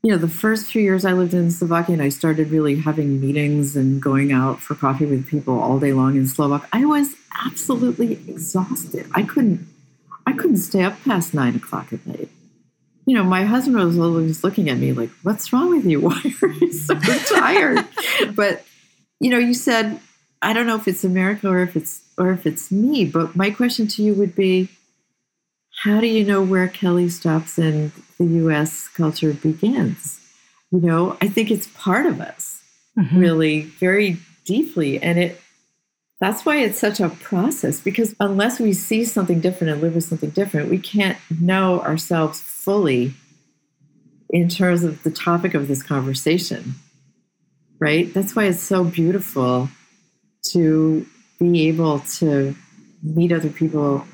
you 0.02 0.10
know, 0.10 0.18
the 0.18 0.28
first 0.28 0.66
few 0.72 0.82
years 0.82 1.04
I 1.04 1.12
lived 1.12 1.34
in 1.34 1.52
Slovakia 1.52 1.92
and 1.92 2.02
I 2.02 2.08
started 2.08 2.50
really 2.50 2.80
having 2.80 3.20
meetings 3.20 3.76
and 3.76 4.02
going 4.02 4.32
out 4.32 4.60
for 4.60 4.74
coffee 4.74 5.06
with 5.06 5.28
people 5.28 5.60
all 5.60 5.78
day 5.78 5.92
long 5.92 6.16
in 6.16 6.26
Slovak. 6.26 6.68
I 6.72 6.84
was 6.84 7.14
absolutely 7.46 8.14
exhausted. 8.26 9.06
I 9.14 9.22
couldn't, 9.22 9.68
I 10.26 10.32
couldn't 10.32 10.56
stay 10.56 10.82
up 10.82 11.00
past 11.04 11.32
nine 11.32 11.54
o'clock 11.54 11.92
at 11.92 12.04
night. 12.04 12.28
You 13.06 13.14
know, 13.14 13.22
my 13.22 13.44
husband 13.44 13.76
was 13.76 13.96
always 13.98 14.42
looking 14.42 14.68
at 14.68 14.78
me 14.78 14.92
like, 14.92 15.10
"What's 15.22 15.50
wrong 15.52 15.70
with 15.70 15.86
you? 15.86 16.00
Why 16.10 16.20
are 16.42 16.48
you 16.48 16.72
so 16.72 16.94
tired?" 16.94 17.86
but 18.34 18.64
you 19.20 19.30
know, 19.30 19.38
you 19.38 19.54
said, 19.54 20.00
I 20.42 20.52
don't 20.52 20.66
know 20.66 20.76
if 20.76 20.86
it's 20.86 21.04
America 21.04 21.48
or 21.48 21.62
if 21.62 21.74
it's 21.74 22.02
or 22.18 22.32
if 22.32 22.46
it's 22.46 22.70
me, 22.70 23.06
but 23.06 23.34
my 23.34 23.50
question 23.50 23.86
to 23.88 24.02
you 24.02 24.12
would 24.12 24.34
be 24.34 24.68
how 25.82 26.00
do 26.00 26.06
you 26.08 26.24
know 26.24 26.42
where 26.42 26.66
Kelly 26.66 27.08
stops 27.08 27.56
and 27.56 27.92
the 28.18 28.24
US 28.24 28.88
culture 28.88 29.32
begins? 29.32 30.20
You 30.72 30.80
know, 30.80 31.16
I 31.20 31.28
think 31.28 31.50
it's 31.50 31.68
part 31.68 32.06
of 32.06 32.20
us 32.20 32.62
mm-hmm. 32.98 33.16
really 33.16 33.62
very 33.62 34.18
deeply. 34.44 35.00
And 35.00 35.18
it 35.18 35.40
that's 36.20 36.44
why 36.44 36.56
it's 36.56 36.80
such 36.80 36.98
a 36.98 37.10
process 37.10 37.78
because 37.78 38.12
unless 38.18 38.58
we 38.58 38.72
see 38.72 39.04
something 39.04 39.40
different 39.40 39.72
and 39.72 39.80
live 39.80 39.94
with 39.94 40.02
something 40.02 40.30
different, 40.30 40.68
we 40.68 40.78
can't 40.78 41.16
know 41.40 41.80
ourselves 41.80 42.40
fully 42.40 43.14
in 44.30 44.48
terms 44.48 44.82
of 44.82 45.00
the 45.04 45.12
topic 45.12 45.54
of 45.54 45.68
this 45.68 45.82
conversation. 45.82 46.74
Right? 47.78 48.12
That's 48.12 48.34
why 48.34 48.46
it's 48.46 48.60
so 48.60 48.82
beautiful 48.82 49.68
to 50.48 51.06
be 51.38 51.68
able 51.68 52.00
to 52.00 52.56
meet 53.04 53.30
other 53.30 53.50
people 53.50 54.04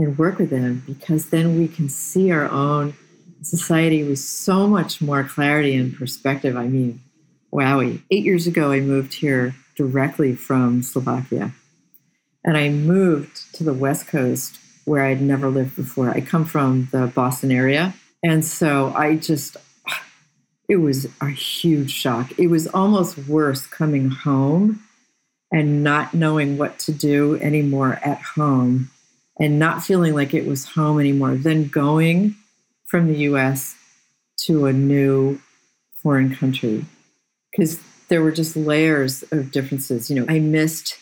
and 0.00 0.18
work 0.18 0.38
with 0.38 0.50
them 0.50 0.82
because 0.86 1.28
then 1.28 1.58
we 1.58 1.68
can 1.68 1.88
see 1.88 2.30
our 2.30 2.48
own 2.50 2.94
society 3.42 4.02
with 4.02 4.18
so 4.18 4.66
much 4.66 5.00
more 5.00 5.22
clarity 5.24 5.74
and 5.74 5.94
perspective. 5.94 6.56
I 6.56 6.66
mean, 6.68 7.00
wowie. 7.52 8.02
Eight 8.10 8.24
years 8.24 8.46
ago, 8.46 8.72
I 8.72 8.80
moved 8.80 9.14
here 9.14 9.54
directly 9.76 10.34
from 10.34 10.82
Slovakia. 10.82 11.52
And 12.44 12.56
I 12.56 12.70
moved 12.70 13.54
to 13.56 13.64
the 13.64 13.74
West 13.74 14.06
Coast 14.06 14.58
where 14.86 15.04
I'd 15.04 15.20
never 15.20 15.50
lived 15.50 15.76
before. 15.76 16.10
I 16.10 16.22
come 16.22 16.46
from 16.46 16.88
the 16.92 17.06
Boston 17.06 17.52
area. 17.52 17.94
And 18.22 18.42
so 18.42 18.94
I 18.94 19.16
just, 19.16 19.58
it 20.68 20.76
was 20.76 21.06
a 21.20 21.28
huge 21.28 21.90
shock. 21.90 22.32
It 22.38 22.46
was 22.46 22.66
almost 22.68 23.18
worse 23.18 23.66
coming 23.66 24.08
home 24.08 24.82
and 25.52 25.84
not 25.84 26.14
knowing 26.14 26.56
what 26.56 26.78
to 26.78 26.92
do 26.92 27.36
anymore 27.40 28.00
at 28.02 28.22
home 28.22 28.90
and 29.40 29.58
not 29.58 29.82
feeling 29.82 30.14
like 30.14 30.34
it 30.34 30.46
was 30.46 30.66
home 30.66 31.00
anymore, 31.00 31.34
then 31.34 31.66
going 31.66 32.36
from 32.86 33.08
the 33.08 33.20
US 33.20 33.74
to 34.36 34.66
a 34.66 34.72
new 34.72 35.40
foreign 36.02 36.34
country. 36.34 36.84
Because 37.50 37.80
there 38.08 38.22
were 38.22 38.32
just 38.32 38.56
layers 38.56 39.22
of 39.32 39.50
differences. 39.50 40.10
You 40.10 40.20
know, 40.20 40.26
I 40.28 40.38
missed 40.38 40.98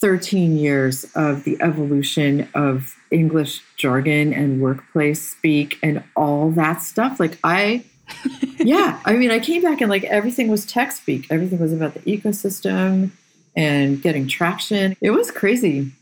13 0.00 0.56
years 0.56 1.04
of 1.14 1.44
the 1.44 1.56
evolution 1.60 2.48
of 2.54 2.96
English 3.10 3.60
jargon 3.76 4.32
and 4.32 4.60
workplace 4.60 5.30
speak 5.30 5.78
and 5.82 6.02
all 6.16 6.50
that 6.52 6.82
stuff. 6.82 7.20
Like, 7.20 7.38
I, 7.44 7.84
yeah, 8.58 9.00
I 9.04 9.14
mean, 9.14 9.30
I 9.30 9.38
came 9.38 9.62
back 9.62 9.80
and 9.80 9.90
like 9.90 10.04
everything 10.04 10.48
was 10.48 10.64
tech 10.66 10.92
speak, 10.92 11.26
everything 11.30 11.60
was 11.60 11.72
about 11.72 11.94
the 11.94 12.00
ecosystem 12.00 13.10
and 13.54 14.00
getting 14.02 14.26
traction. 14.26 14.96
It 15.00 15.10
was 15.10 15.30
crazy. 15.30 15.92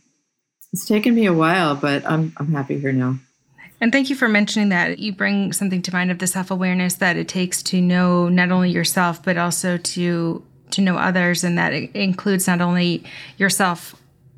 It's 0.73 0.87
taken 0.87 1.15
me 1.15 1.27
a 1.27 1.33
while, 1.33 1.75
but 1.75 2.05
I'm 2.07 2.33
I'm 2.37 2.53
happy 2.53 2.79
here 2.79 2.93
now. 2.93 3.17
And 3.81 3.93
thank 3.93 4.11
you 4.11 4.17
for 4.17 4.29
mentioning 4.29 4.69
that. 4.69 4.99
You 4.99 5.13
bring 5.13 5.53
something 5.53 5.81
to 5.83 5.93
mind 5.93 6.11
of 6.11 6.19
the 6.19 6.27
self-awareness 6.27 6.97
that 6.97 7.17
it 7.17 7.29
takes 7.29 7.63
to 7.65 7.81
know 7.81 8.29
not 8.29 8.51
only 8.51 8.71
yourself 8.71 9.23
but 9.23 9.37
also 9.37 9.79
to 9.79 10.45
to 10.71 10.81
know 10.81 10.97
others 10.97 11.43
and 11.43 11.59
that 11.59 11.73
includes 11.73 12.47
not 12.47 12.61
only 12.61 13.05
yourself 13.37 13.97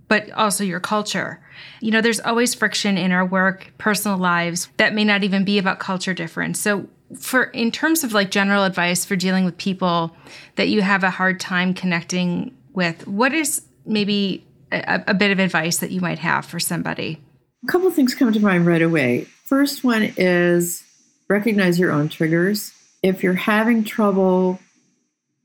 but 0.08 0.30
also 0.32 0.62
your 0.62 0.80
culture. 0.80 1.40
You 1.80 1.90
know, 1.90 2.00
there's 2.00 2.20
always 2.20 2.54
friction 2.54 2.98
in 2.98 3.12
our 3.12 3.24
work, 3.24 3.72
personal 3.78 4.18
lives 4.18 4.68
that 4.76 4.94
may 4.94 5.04
not 5.04 5.24
even 5.24 5.44
be 5.44 5.58
about 5.58 5.78
culture 5.78 6.12
difference. 6.12 6.60
So 6.60 6.86
for 7.18 7.44
in 7.44 7.70
terms 7.70 8.04
of 8.04 8.12
like 8.12 8.30
general 8.30 8.64
advice 8.64 9.04
for 9.04 9.16
dealing 9.16 9.44
with 9.44 9.56
people 9.56 10.16
that 10.56 10.68
you 10.68 10.82
have 10.82 11.02
a 11.02 11.10
hard 11.10 11.40
time 11.40 11.74
connecting 11.74 12.54
with, 12.72 13.06
what 13.06 13.34
is 13.34 13.62
maybe 13.84 14.46
a, 14.72 15.04
a 15.08 15.14
bit 15.14 15.30
of 15.30 15.38
advice 15.38 15.78
that 15.78 15.90
you 15.90 16.00
might 16.00 16.18
have 16.18 16.44
for 16.44 16.58
somebody? 16.58 17.20
A 17.64 17.66
couple 17.70 17.90
things 17.90 18.14
come 18.14 18.32
to 18.32 18.40
mind 18.40 18.66
right 18.66 18.82
away. 18.82 19.24
First 19.44 19.84
one 19.84 20.12
is 20.16 20.84
recognize 21.28 21.78
your 21.78 21.92
own 21.92 22.08
triggers. 22.08 22.72
If 23.02 23.22
you're 23.22 23.34
having 23.34 23.84
trouble 23.84 24.58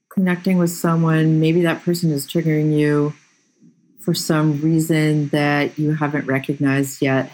connecting 0.09 0.57
with 0.57 0.71
someone, 0.71 1.39
maybe 1.39 1.61
that 1.61 1.83
person 1.83 2.11
is 2.11 2.25
triggering 2.25 2.77
you 2.77 3.13
for 3.99 4.13
some 4.13 4.61
reason 4.61 5.27
that 5.29 5.77
you 5.77 5.93
haven't 5.93 6.25
recognized 6.25 7.01
yet. 7.01 7.31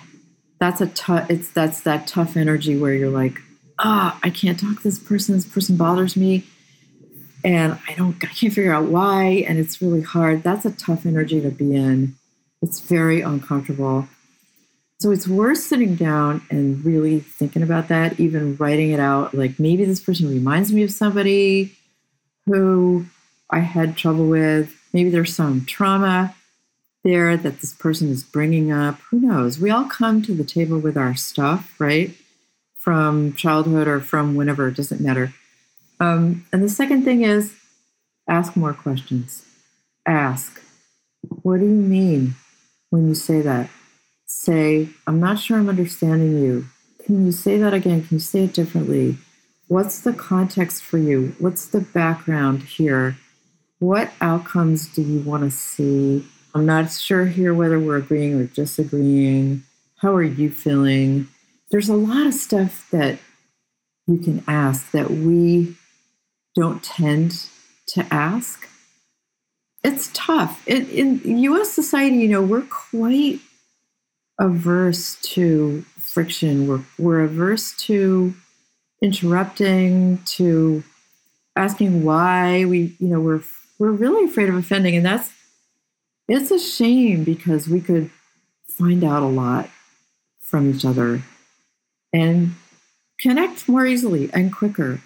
That's 0.60 0.82
a 0.82 0.88
tough. 0.88 1.29
It's 1.29 1.49
that's 1.51 1.82
that 1.82 2.08
tough 2.08 2.36
energy 2.36 2.77
where 2.77 2.93
you're 2.93 3.10
like, 3.10 3.39
ah, 3.79 4.15
oh, 4.15 4.19
I 4.23 4.29
can't 4.29 4.60
talk 4.60 4.77
to 4.77 4.84
this 4.84 4.99
person. 4.99 5.36
This 5.36 5.45
person 5.45 5.77
bothers 5.77 6.15
me 6.15 6.45
and 7.43 7.79
I 7.88 7.93
don't 7.93 8.15
I 8.23 8.27
can't 8.27 8.53
figure 8.53 8.73
out 8.73 8.86
why 8.86 9.45
and 9.47 9.60
it's 9.60 9.82
really 9.82 10.01
hard. 10.01 10.43
That's 10.43 10.65
a 10.65 10.71
tough 10.71 11.06
energy 11.06 11.41
to 11.41 11.49
be 11.49 11.75
in. 11.75 12.15
It's 12.62 12.79
very 12.79 13.21
uncomfortable. 13.21 14.08
So 14.99 15.12
it's 15.12 15.27
worth 15.27 15.58
sitting 15.58 15.95
down 15.95 16.41
and 16.49 16.84
really 16.86 17.19
thinking 17.19 17.62
about 17.62 17.89
that, 17.89 18.19
even 18.19 18.56
writing 18.56 18.91
it 18.91 19.01
out. 19.01 19.34
Like 19.34 19.60
maybe 19.60 19.84
this 19.84 19.99
person 19.99 20.29
reminds 20.29 20.71
me 20.71 20.84
of 20.84 20.91
somebody 20.91 21.75
who 22.45 23.06
I 23.49 23.60
had 23.60 23.97
trouble 23.97 24.27
with. 24.27 24.73
Maybe 24.93 25.10
there's 25.10 25.36
some 25.36 25.65
trauma 25.65 26.34
there 27.03 27.36
that 27.36 27.60
this 27.60 27.73
person 27.73 28.10
is 28.10 28.23
bringing 28.23 28.71
up. 28.71 28.99
Who 29.10 29.19
knows? 29.19 29.60
We 29.60 29.69
all 29.69 29.86
come 29.86 30.21
to 30.21 30.34
the 30.34 30.45
table 30.45 30.79
with 30.79 30.95
our 30.95 31.15
stuff, 31.15 31.75
right? 31.79 32.15
From 32.77 33.34
childhood 33.34 33.88
or 33.88 33.99
from 33.99 34.36
whenever, 34.36 34.69
it 34.69 34.77
doesn't 34.77 35.01
matter. 35.01 35.34
Um, 35.99 36.45
and 36.51 36.63
the 36.63 36.69
second 36.69 37.03
thing 37.03 37.23
is 37.23 37.53
ask 38.27 38.56
more 38.56 38.73
questions. 38.73 39.45
Ask, 40.06 40.62
what 41.43 41.60
do 41.60 41.65
you 41.65 41.71
mean? 41.71 42.36
when 42.93 43.08
you 43.08 43.15
say 43.15 43.41
that. 43.41 43.71
Say, 44.27 44.88
I'm 45.08 45.19
not 45.19 45.39
sure 45.39 45.58
I'm 45.58 45.67
understanding 45.67 46.38
you. 46.38 46.67
Can 47.03 47.25
you 47.25 47.32
say 47.32 47.58
that 47.58 47.73
again? 47.73 48.06
Can 48.06 48.17
you 48.17 48.19
say 48.19 48.43
it 48.43 48.53
differently? 48.53 49.17
What's 49.67 50.01
the 50.01 50.13
context 50.13 50.84
for 50.84 50.99
you? 50.99 51.36
What's 51.39 51.65
the 51.65 51.82
background 51.82 52.62
here? 52.62 53.17
What 53.79 54.12
outcomes 54.21 54.88
do 54.93 55.01
you 55.01 55.21
want 55.21 55.41
to 55.41 55.49
see? 55.49 56.23
I'm 56.53 56.67
not 56.67 56.91
sure 56.91 57.25
here 57.25 57.51
whether 57.56 57.79
we're 57.79 57.97
agreeing 57.97 58.39
or 58.39 58.45
disagreeing. 58.45 59.63
How 59.97 60.13
are 60.13 60.21
you 60.21 60.51
feeling? 60.51 61.27
There's 61.71 61.89
a 61.89 61.95
lot 61.95 62.27
of 62.27 62.36
stuff 62.36 62.88
that 62.91 63.17
you 64.06 64.17
can 64.17 64.43
ask 64.47 64.91
that 64.91 65.10
we 65.10 65.75
don't 66.55 66.83
tend 66.83 67.45
to 67.87 68.05
ask. 68.11 68.67
It's 69.83 70.09
tough. 70.13 70.65
In, 70.67 70.87
in 70.89 71.37
US 71.39 71.71
society, 71.71 72.17
you 72.17 72.27
know, 72.27 72.41
we're 72.41 72.61
quite 72.63 73.39
averse 74.39 75.17
to 75.21 75.81
friction. 75.97 76.67
We're, 76.67 76.81
we're 76.97 77.21
averse 77.21 77.75
to 77.77 78.33
interrupting, 79.01 80.19
to 80.25 80.83
asking 81.55 82.03
why. 82.03 82.65
We, 82.65 82.95
you 82.99 83.07
know, 83.07 83.19
we're 83.19 83.41
we're 83.79 83.91
really 83.91 84.25
afraid 84.25 84.49
of 84.49 84.55
offending, 84.55 84.95
and 84.95 85.05
that's 85.05 85.31
it's 86.27 86.51
a 86.51 86.59
shame 86.59 87.23
because 87.23 87.67
we 87.67 87.81
could 87.81 88.09
find 88.67 89.03
out 89.03 89.23
a 89.23 89.27
lot 89.27 89.69
from 90.39 90.69
each 90.73 90.85
other 90.85 91.21
and 92.13 92.55
connect 93.19 93.67
more 93.67 93.85
easily 93.85 94.29
and 94.33 94.53
quicker. 94.53 95.01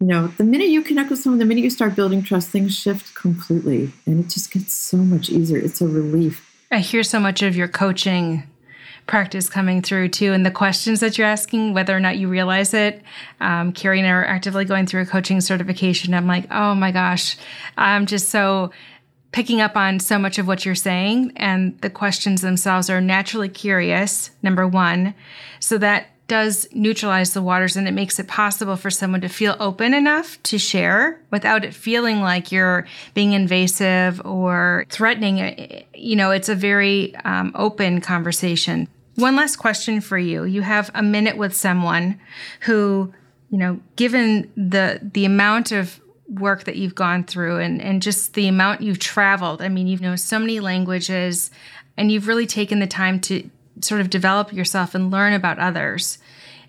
You 0.00 0.06
know, 0.06 0.28
the 0.28 0.44
minute 0.44 0.68
you 0.68 0.82
connect 0.82 1.10
with 1.10 1.18
someone, 1.18 1.40
the 1.40 1.44
minute 1.44 1.64
you 1.64 1.70
start 1.70 1.96
building 1.96 2.22
trust, 2.22 2.50
things 2.50 2.72
shift 2.72 3.16
completely 3.16 3.92
and 4.06 4.24
it 4.24 4.30
just 4.30 4.52
gets 4.52 4.72
so 4.72 4.98
much 4.98 5.28
easier. 5.28 5.58
It's 5.58 5.80
a 5.80 5.88
relief. 5.88 6.48
I 6.70 6.78
hear 6.78 7.02
so 7.02 7.18
much 7.18 7.42
of 7.42 7.56
your 7.56 7.66
coaching 7.66 8.44
practice 9.08 9.48
coming 9.48 9.82
through 9.82 10.10
too, 10.10 10.32
and 10.32 10.46
the 10.46 10.52
questions 10.52 11.00
that 11.00 11.18
you're 11.18 11.26
asking, 11.26 11.74
whether 11.74 11.96
or 11.96 12.00
not 12.00 12.18
you 12.18 12.28
realize 12.28 12.74
it. 12.74 13.02
Um, 13.40 13.72
Keri 13.72 13.98
and 13.98 14.06
I 14.06 14.10
are 14.12 14.24
actively 14.24 14.64
going 14.64 14.86
through 14.86 15.02
a 15.02 15.06
coaching 15.06 15.40
certification. 15.40 16.14
I'm 16.14 16.26
like, 16.28 16.46
oh 16.52 16.74
my 16.76 16.92
gosh, 16.92 17.36
I'm 17.76 18.06
just 18.06 18.28
so 18.28 18.70
picking 19.32 19.60
up 19.60 19.76
on 19.76 19.98
so 19.98 20.18
much 20.18 20.38
of 20.38 20.46
what 20.46 20.64
you're 20.64 20.74
saying, 20.76 21.32
and 21.36 21.76
the 21.80 21.90
questions 21.90 22.42
themselves 22.42 22.88
are 22.88 23.00
naturally 23.00 23.48
curious. 23.48 24.30
Number 24.42 24.68
one, 24.68 25.14
so 25.58 25.76
that 25.78 26.10
does 26.28 26.68
neutralize 26.72 27.32
the 27.32 27.42
waters 27.42 27.76
and 27.76 27.88
it 27.88 27.92
makes 27.92 28.18
it 28.18 28.28
possible 28.28 28.76
for 28.76 28.90
someone 28.90 29.22
to 29.22 29.28
feel 29.28 29.56
open 29.58 29.94
enough 29.94 30.40
to 30.44 30.58
share 30.58 31.20
without 31.30 31.64
it 31.64 31.74
feeling 31.74 32.20
like 32.20 32.52
you're 32.52 32.86
being 33.14 33.32
invasive 33.32 34.24
or 34.24 34.84
threatening. 34.90 35.84
You 35.94 36.16
know, 36.16 36.30
it's 36.30 36.50
a 36.50 36.54
very 36.54 37.16
um, 37.24 37.52
open 37.54 38.00
conversation. 38.02 38.88
One 39.16 39.34
last 39.34 39.56
question 39.56 40.00
for 40.00 40.18
you. 40.18 40.44
You 40.44 40.62
have 40.62 40.90
a 40.94 41.02
minute 41.02 41.36
with 41.36 41.56
someone 41.56 42.20
who, 42.60 43.12
you 43.50 43.58
know, 43.58 43.80
given 43.96 44.52
the 44.54 45.00
the 45.02 45.24
amount 45.24 45.72
of 45.72 45.98
work 46.28 46.64
that 46.64 46.76
you've 46.76 46.94
gone 46.94 47.24
through 47.24 47.58
and, 47.58 47.80
and 47.80 48.02
just 48.02 48.34
the 48.34 48.46
amount 48.48 48.82
you've 48.82 48.98
traveled. 48.98 49.62
I 49.62 49.68
mean, 49.68 49.86
you've 49.86 50.02
known 50.02 50.18
so 50.18 50.38
many 50.38 50.60
languages 50.60 51.50
and 51.96 52.12
you've 52.12 52.28
really 52.28 52.46
taken 52.46 52.80
the 52.80 52.86
time 52.86 53.18
to 53.20 53.48
sort 53.82 54.00
of 54.00 54.10
develop 54.10 54.52
yourself 54.52 54.94
and 54.94 55.10
learn 55.10 55.32
about 55.32 55.58
others. 55.58 56.18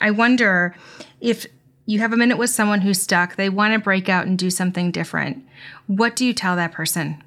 I 0.02 0.12
wonder 0.12 0.76
if 1.20 1.46
you 1.86 2.00
have 2.00 2.14
a 2.14 2.18
minute 2.18 2.38
with 2.38 2.50
someone 2.50 2.82
who's 2.82 3.02
stuck, 3.02 3.36
they 3.36 3.50
want 3.50 3.74
to 3.74 3.80
break 3.80 4.10
out 4.10 4.28
and 4.28 4.38
do 4.38 4.50
something 4.50 4.92
different. 4.92 5.44
What 5.88 6.16
do 6.16 6.26
you 6.26 6.34
tell 6.34 6.56
that 6.56 6.72
person? 6.72 7.24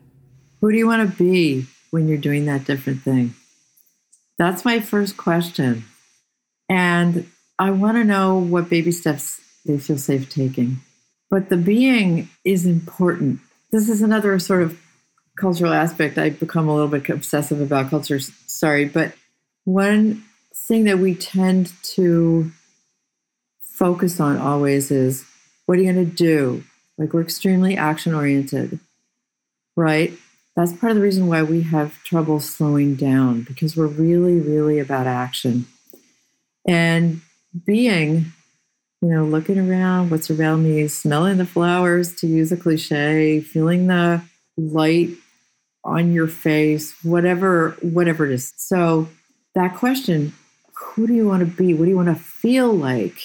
Who 0.60 0.70
do 0.70 0.78
you 0.78 0.86
want 0.86 1.10
to 1.10 1.16
be 1.16 1.66
when 1.90 2.06
you're 2.06 2.18
doing 2.18 2.46
that 2.46 2.64
different 2.64 3.02
thing? 3.02 3.34
That's 4.38 4.64
my 4.64 4.80
first 4.80 5.16
question. 5.16 5.84
And 6.68 7.28
I 7.58 7.70
want 7.70 7.96
to 7.96 8.04
know 8.04 8.38
what 8.38 8.70
baby 8.70 8.92
steps 8.92 9.40
they 9.66 9.78
feel 9.78 9.98
safe 9.98 10.30
taking. 10.30 10.78
But 11.30 11.48
the 11.48 11.56
being 11.56 12.28
is 12.44 12.66
important. 12.66 13.40
This 13.70 13.88
is 13.88 14.02
another 14.02 14.38
sort 14.38 14.62
of 14.62 14.78
cultural 15.36 15.72
aspect. 15.72 16.18
I've 16.18 16.38
become 16.38 16.68
a 16.68 16.74
little 16.74 16.88
bit 16.88 17.08
obsessive 17.08 17.60
about 17.60 17.90
culture. 17.90 18.20
Sorry. 18.20 18.84
But 18.84 19.14
one 19.64 20.24
thing 20.54 20.84
that 20.84 20.98
we 20.98 21.14
tend 21.14 21.72
to 21.82 22.50
focus 23.60 24.20
on 24.20 24.36
always 24.36 24.90
is 24.90 25.24
what 25.66 25.78
are 25.78 25.82
you 25.82 25.92
going 25.92 26.06
to 26.06 26.12
do? 26.14 26.64
Like 26.98 27.12
we're 27.12 27.22
extremely 27.22 27.76
action 27.76 28.14
oriented, 28.14 28.78
right? 29.76 30.12
that's 30.56 30.72
part 30.72 30.90
of 30.90 30.96
the 30.96 31.02
reason 31.02 31.28
why 31.28 31.42
we 31.42 31.62
have 31.62 32.02
trouble 32.04 32.38
slowing 32.38 32.94
down 32.94 33.42
because 33.42 33.76
we're 33.76 33.86
really, 33.86 34.38
really 34.38 34.78
about 34.78 35.06
action 35.06 35.66
and 36.68 37.22
being, 37.66 38.26
you 39.00 39.08
know, 39.08 39.24
looking 39.24 39.58
around, 39.58 40.10
what's 40.10 40.30
around 40.30 40.62
me, 40.62 40.86
smelling 40.88 41.38
the 41.38 41.46
flowers, 41.46 42.14
to 42.16 42.26
use 42.26 42.52
a 42.52 42.56
cliche, 42.56 43.40
feeling 43.40 43.86
the 43.86 44.22
light 44.58 45.10
on 45.84 46.12
your 46.12 46.28
face, 46.28 46.94
whatever, 47.02 47.70
whatever 47.80 48.26
it 48.26 48.32
is. 48.32 48.52
So 48.56 49.08
that 49.54 49.76
question, 49.76 50.32
who 50.74 51.06
do 51.06 51.14
you 51.14 51.26
want 51.26 51.40
to 51.40 51.46
be? 51.46 51.74
What 51.74 51.84
do 51.84 51.90
you 51.90 51.96
want 51.96 52.08
to 52.08 52.22
feel 52.22 52.72
like 52.72 53.18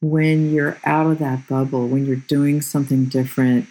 when 0.00 0.52
you're 0.52 0.78
out 0.84 1.10
of 1.10 1.18
that 1.18 1.46
bubble, 1.48 1.86
when 1.88 2.06
you're 2.06 2.16
doing 2.16 2.60
something 2.60 3.06
different? 3.06 3.66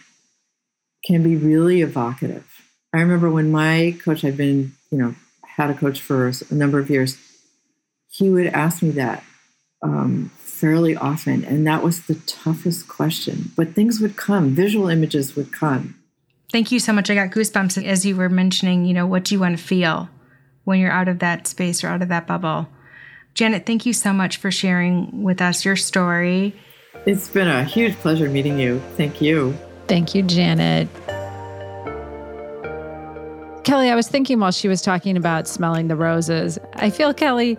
Can 1.05 1.23
be 1.23 1.35
really 1.35 1.81
evocative. 1.81 2.45
I 2.93 2.99
remember 2.99 3.29
when 3.29 3.51
my 3.51 3.97
coach, 4.03 4.23
I've 4.25 4.37
been, 4.37 4.73
you 4.91 4.97
know, 4.97 5.15
had 5.45 5.69
a 5.69 5.73
coach 5.73 6.01
for 6.01 6.27
a 6.27 6.53
number 6.53 6.79
of 6.79 6.89
years, 6.89 7.17
he 8.09 8.29
would 8.29 8.47
ask 8.47 8.81
me 8.81 8.91
that 8.91 9.23
um, 9.81 10.31
fairly 10.37 10.95
often. 10.95 11.45
And 11.45 11.65
that 11.67 11.83
was 11.83 12.07
the 12.07 12.15
toughest 12.15 12.87
question. 12.87 13.51
But 13.55 13.75
things 13.75 13.99
would 13.99 14.17
come, 14.17 14.49
visual 14.49 14.89
images 14.89 15.35
would 15.35 15.53
come. 15.53 15.95
Thank 16.51 16.71
you 16.71 16.79
so 16.79 16.91
much. 16.91 17.09
I 17.09 17.15
got 17.15 17.29
goosebumps 17.29 17.83
as 17.85 18.05
you 18.05 18.15
were 18.15 18.29
mentioning, 18.29 18.85
you 18.85 18.93
know, 18.93 19.05
what 19.05 19.23
do 19.23 19.35
you 19.35 19.39
want 19.39 19.57
to 19.57 19.63
feel 19.63 20.09
when 20.63 20.79
you're 20.79 20.91
out 20.91 21.07
of 21.07 21.19
that 21.19 21.47
space 21.47 21.83
or 21.83 21.87
out 21.87 22.01
of 22.01 22.09
that 22.09 22.27
bubble? 22.27 22.67
Janet, 23.33 23.65
thank 23.65 23.85
you 23.85 23.93
so 23.93 24.11
much 24.11 24.37
for 24.37 24.51
sharing 24.51 25.23
with 25.23 25.41
us 25.41 25.63
your 25.63 25.75
story. 25.75 26.55
It's 27.05 27.29
been 27.29 27.47
a 27.47 27.63
huge 27.63 27.95
pleasure 27.95 28.29
meeting 28.29 28.59
you. 28.59 28.81
Thank 28.97 29.21
you. 29.21 29.57
Thank 29.87 30.13
you, 30.13 30.23
Janet. 30.23 30.87
Kelly, 33.63 33.89
I 33.89 33.95
was 33.95 34.07
thinking 34.07 34.39
while 34.39 34.51
she 34.51 34.67
was 34.67 34.81
talking 34.81 35.15
about 35.15 35.47
smelling 35.47 35.87
the 35.87 35.95
roses, 35.95 36.57
I 36.73 36.89
feel, 36.89 37.13
Kelly, 37.13 37.57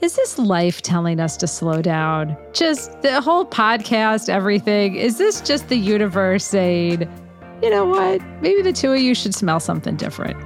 is 0.00 0.16
this 0.16 0.38
life 0.38 0.82
telling 0.82 1.20
us 1.20 1.36
to 1.38 1.46
slow 1.46 1.80
down? 1.80 2.36
Just 2.52 3.00
the 3.02 3.20
whole 3.20 3.46
podcast, 3.46 4.28
everything. 4.28 4.96
Is 4.96 5.16
this 5.16 5.40
just 5.40 5.68
the 5.68 5.76
universe 5.76 6.44
saying, 6.44 7.08
you 7.62 7.70
know 7.70 7.86
what? 7.86 8.20
Maybe 8.42 8.60
the 8.62 8.72
two 8.72 8.92
of 8.92 9.00
you 9.00 9.14
should 9.14 9.34
smell 9.34 9.60
something 9.60 9.96
different? 9.96 10.36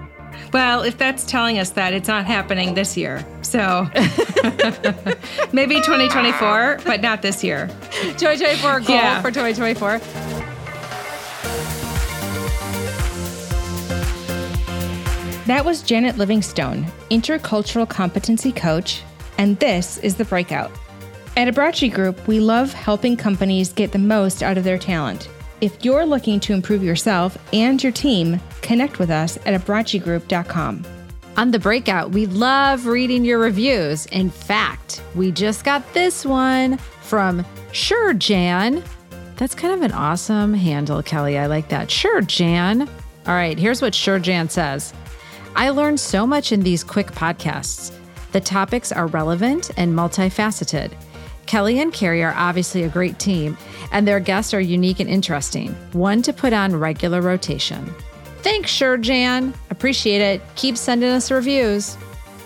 Well, 0.52 0.82
if 0.82 0.96
that's 0.96 1.24
telling 1.24 1.58
us 1.58 1.70
that, 1.70 1.92
it's 1.92 2.08
not 2.08 2.24
happening 2.24 2.74
this 2.74 2.96
year. 2.96 3.24
So 3.42 3.88
maybe 5.52 5.76
2024, 5.76 6.80
but 6.84 7.02
not 7.02 7.22
this 7.22 7.44
year. 7.44 7.68
2024 8.16 8.80
goal 8.80 8.96
yeah. 8.96 9.20
for 9.20 9.30
2024. 9.30 10.00
That 15.46 15.64
was 15.64 15.82
Janet 15.82 16.18
Livingstone, 16.18 16.84
Intercultural 17.11 17.88
Competency 17.88 18.52
Coach, 18.52 19.02
and 19.38 19.58
this 19.58 19.96
is 19.98 20.16
The 20.16 20.26
Breakout. 20.26 20.70
At 21.38 21.48
Abbracci 21.48 21.90
Group, 21.92 22.26
we 22.26 22.38
love 22.38 22.72
helping 22.72 23.16
companies 23.16 23.72
get 23.72 23.92
the 23.92 23.98
most 23.98 24.42
out 24.42 24.58
of 24.58 24.64
their 24.64 24.76
talent. 24.76 25.30
If 25.61 25.85
you're 25.85 26.07
looking 26.07 26.38
to 26.40 26.53
improve 26.53 26.85
yourself 26.85 27.37
and 27.53 27.83
your 27.83 27.90
team, 27.90 28.40
connect 28.62 29.01
with 29.01 29.11
us 29.11 29.37
at 29.38 29.61
abbraccigroup.com. 29.61 30.87
On 31.37 31.51
The 31.51 31.59
Breakout, 31.59 32.12
we 32.12 32.27
love 32.27 32.87
reading 32.87 33.25
your 33.25 33.40
reviews. 33.40 34.07
In 34.07 34.31
fact, 34.31 35.03
we 35.16 35.33
just 35.33 35.64
got 35.64 35.92
this 35.94 36.25
one 36.25 36.79
from 37.03 37.44
Sure 37.73 38.14
Jan. 38.14 38.85
That's 39.37 39.55
kind 39.55 39.75
of 39.75 39.83
an 39.83 39.92
awesome 39.92 40.55
handle, 40.55 41.03
Kelly. 41.03 41.38
I 41.38 41.47
like 41.47 41.68
that. 41.71 41.90
Sure 41.90 42.21
Jan. 42.21 42.83
All 42.83 43.35
right, 43.35 43.59
here's 43.59 43.83
what 43.83 43.94
Sure 43.94 44.18
Jan 44.21 44.49
says. 44.49 44.94
I 45.57 45.71
learned 45.71 45.99
so 45.99 46.25
much 46.25 46.53
in 46.53 46.61
these 46.61 46.85
quick 46.85 47.09
podcasts. 47.09 47.92
The 48.31 48.40
topics 48.40 48.92
are 48.92 49.07
relevant 49.09 49.71
and 49.77 49.92
multifaceted. 49.92 50.92
Kelly 51.48 51.80
and 51.80 51.94
Keri 51.94 52.22
are 52.22 52.34
obviously 52.37 52.82
a 52.82 52.90
great 52.90 53.18
team, 53.18 53.56
and 53.90 54.06
their 54.06 54.20
guests 54.20 54.52
are 54.52 54.61
unique 54.61 55.00
and 55.00 55.08
interesting, 55.08 55.74
one 55.92 56.20
to 56.20 56.32
put 56.34 56.52
on 56.52 56.76
regular 56.76 57.22
rotation. 57.22 57.92
Thanks, 58.42 58.70
Sure 58.70 58.98
Jan. 58.98 59.54
Appreciate 59.70 60.20
it. 60.20 60.42
Keep 60.56 60.76
sending 60.76 61.08
us 61.08 61.30
reviews. 61.30 61.96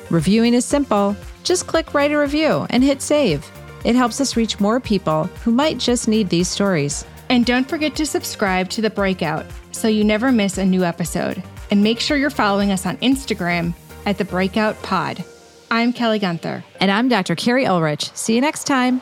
Reviewing 0.09 0.55
is 0.55 0.65
simple. 0.65 1.17
Just 1.43 1.67
click 1.67 1.95
write 1.95 2.13
a 2.13 2.19
review 2.19 2.65
and 2.71 2.85
hit 2.85 3.03
save. 3.03 3.45
It 3.85 3.97
helps 3.97 4.21
us 4.21 4.37
reach 4.37 4.61
more 4.61 4.79
people 4.79 5.25
who 5.43 5.51
might 5.51 5.79
just 5.79 6.07
need 6.07 6.29
these 6.29 6.47
stories. 6.47 7.05
And 7.29 7.45
don't 7.45 7.69
forget 7.69 7.97
to 7.97 8.07
subscribe 8.07 8.71
to 8.71 8.83
The 8.83 8.91
Breakout 8.91 9.47
so 9.73 9.89
you 9.89 10.05
never 10.05 10.31
miss 10.31 10.59
a 10.59 10.65
new 10.65 10.85
episode. 10.85 11.43
And 11.73 11.83
make 11.83 11.99
sure 11.99 12.17
you're 12.17 12.31
following 12.31 12.71
us 12.71 12.87
on 12.87 12.99
Instagram 12.99 13.75
at 14.07 14.17
The 14.17 14.25
Breakout 14.25 14.81
Pod. 14.83 15.25
I'm 15.73 15.95
Kelly 15.95 16.21
Guenther. 16.21 16.63
And 16.81 16.91
I'm 16.91 17.09
Dr. 17.09 17.35
Keri 17.35 17.65
Ohlrich. 17.65 18.15
See 18.15 18.35
you 18.35 18.43
next 18.43 18.65
time. 18.65 19.01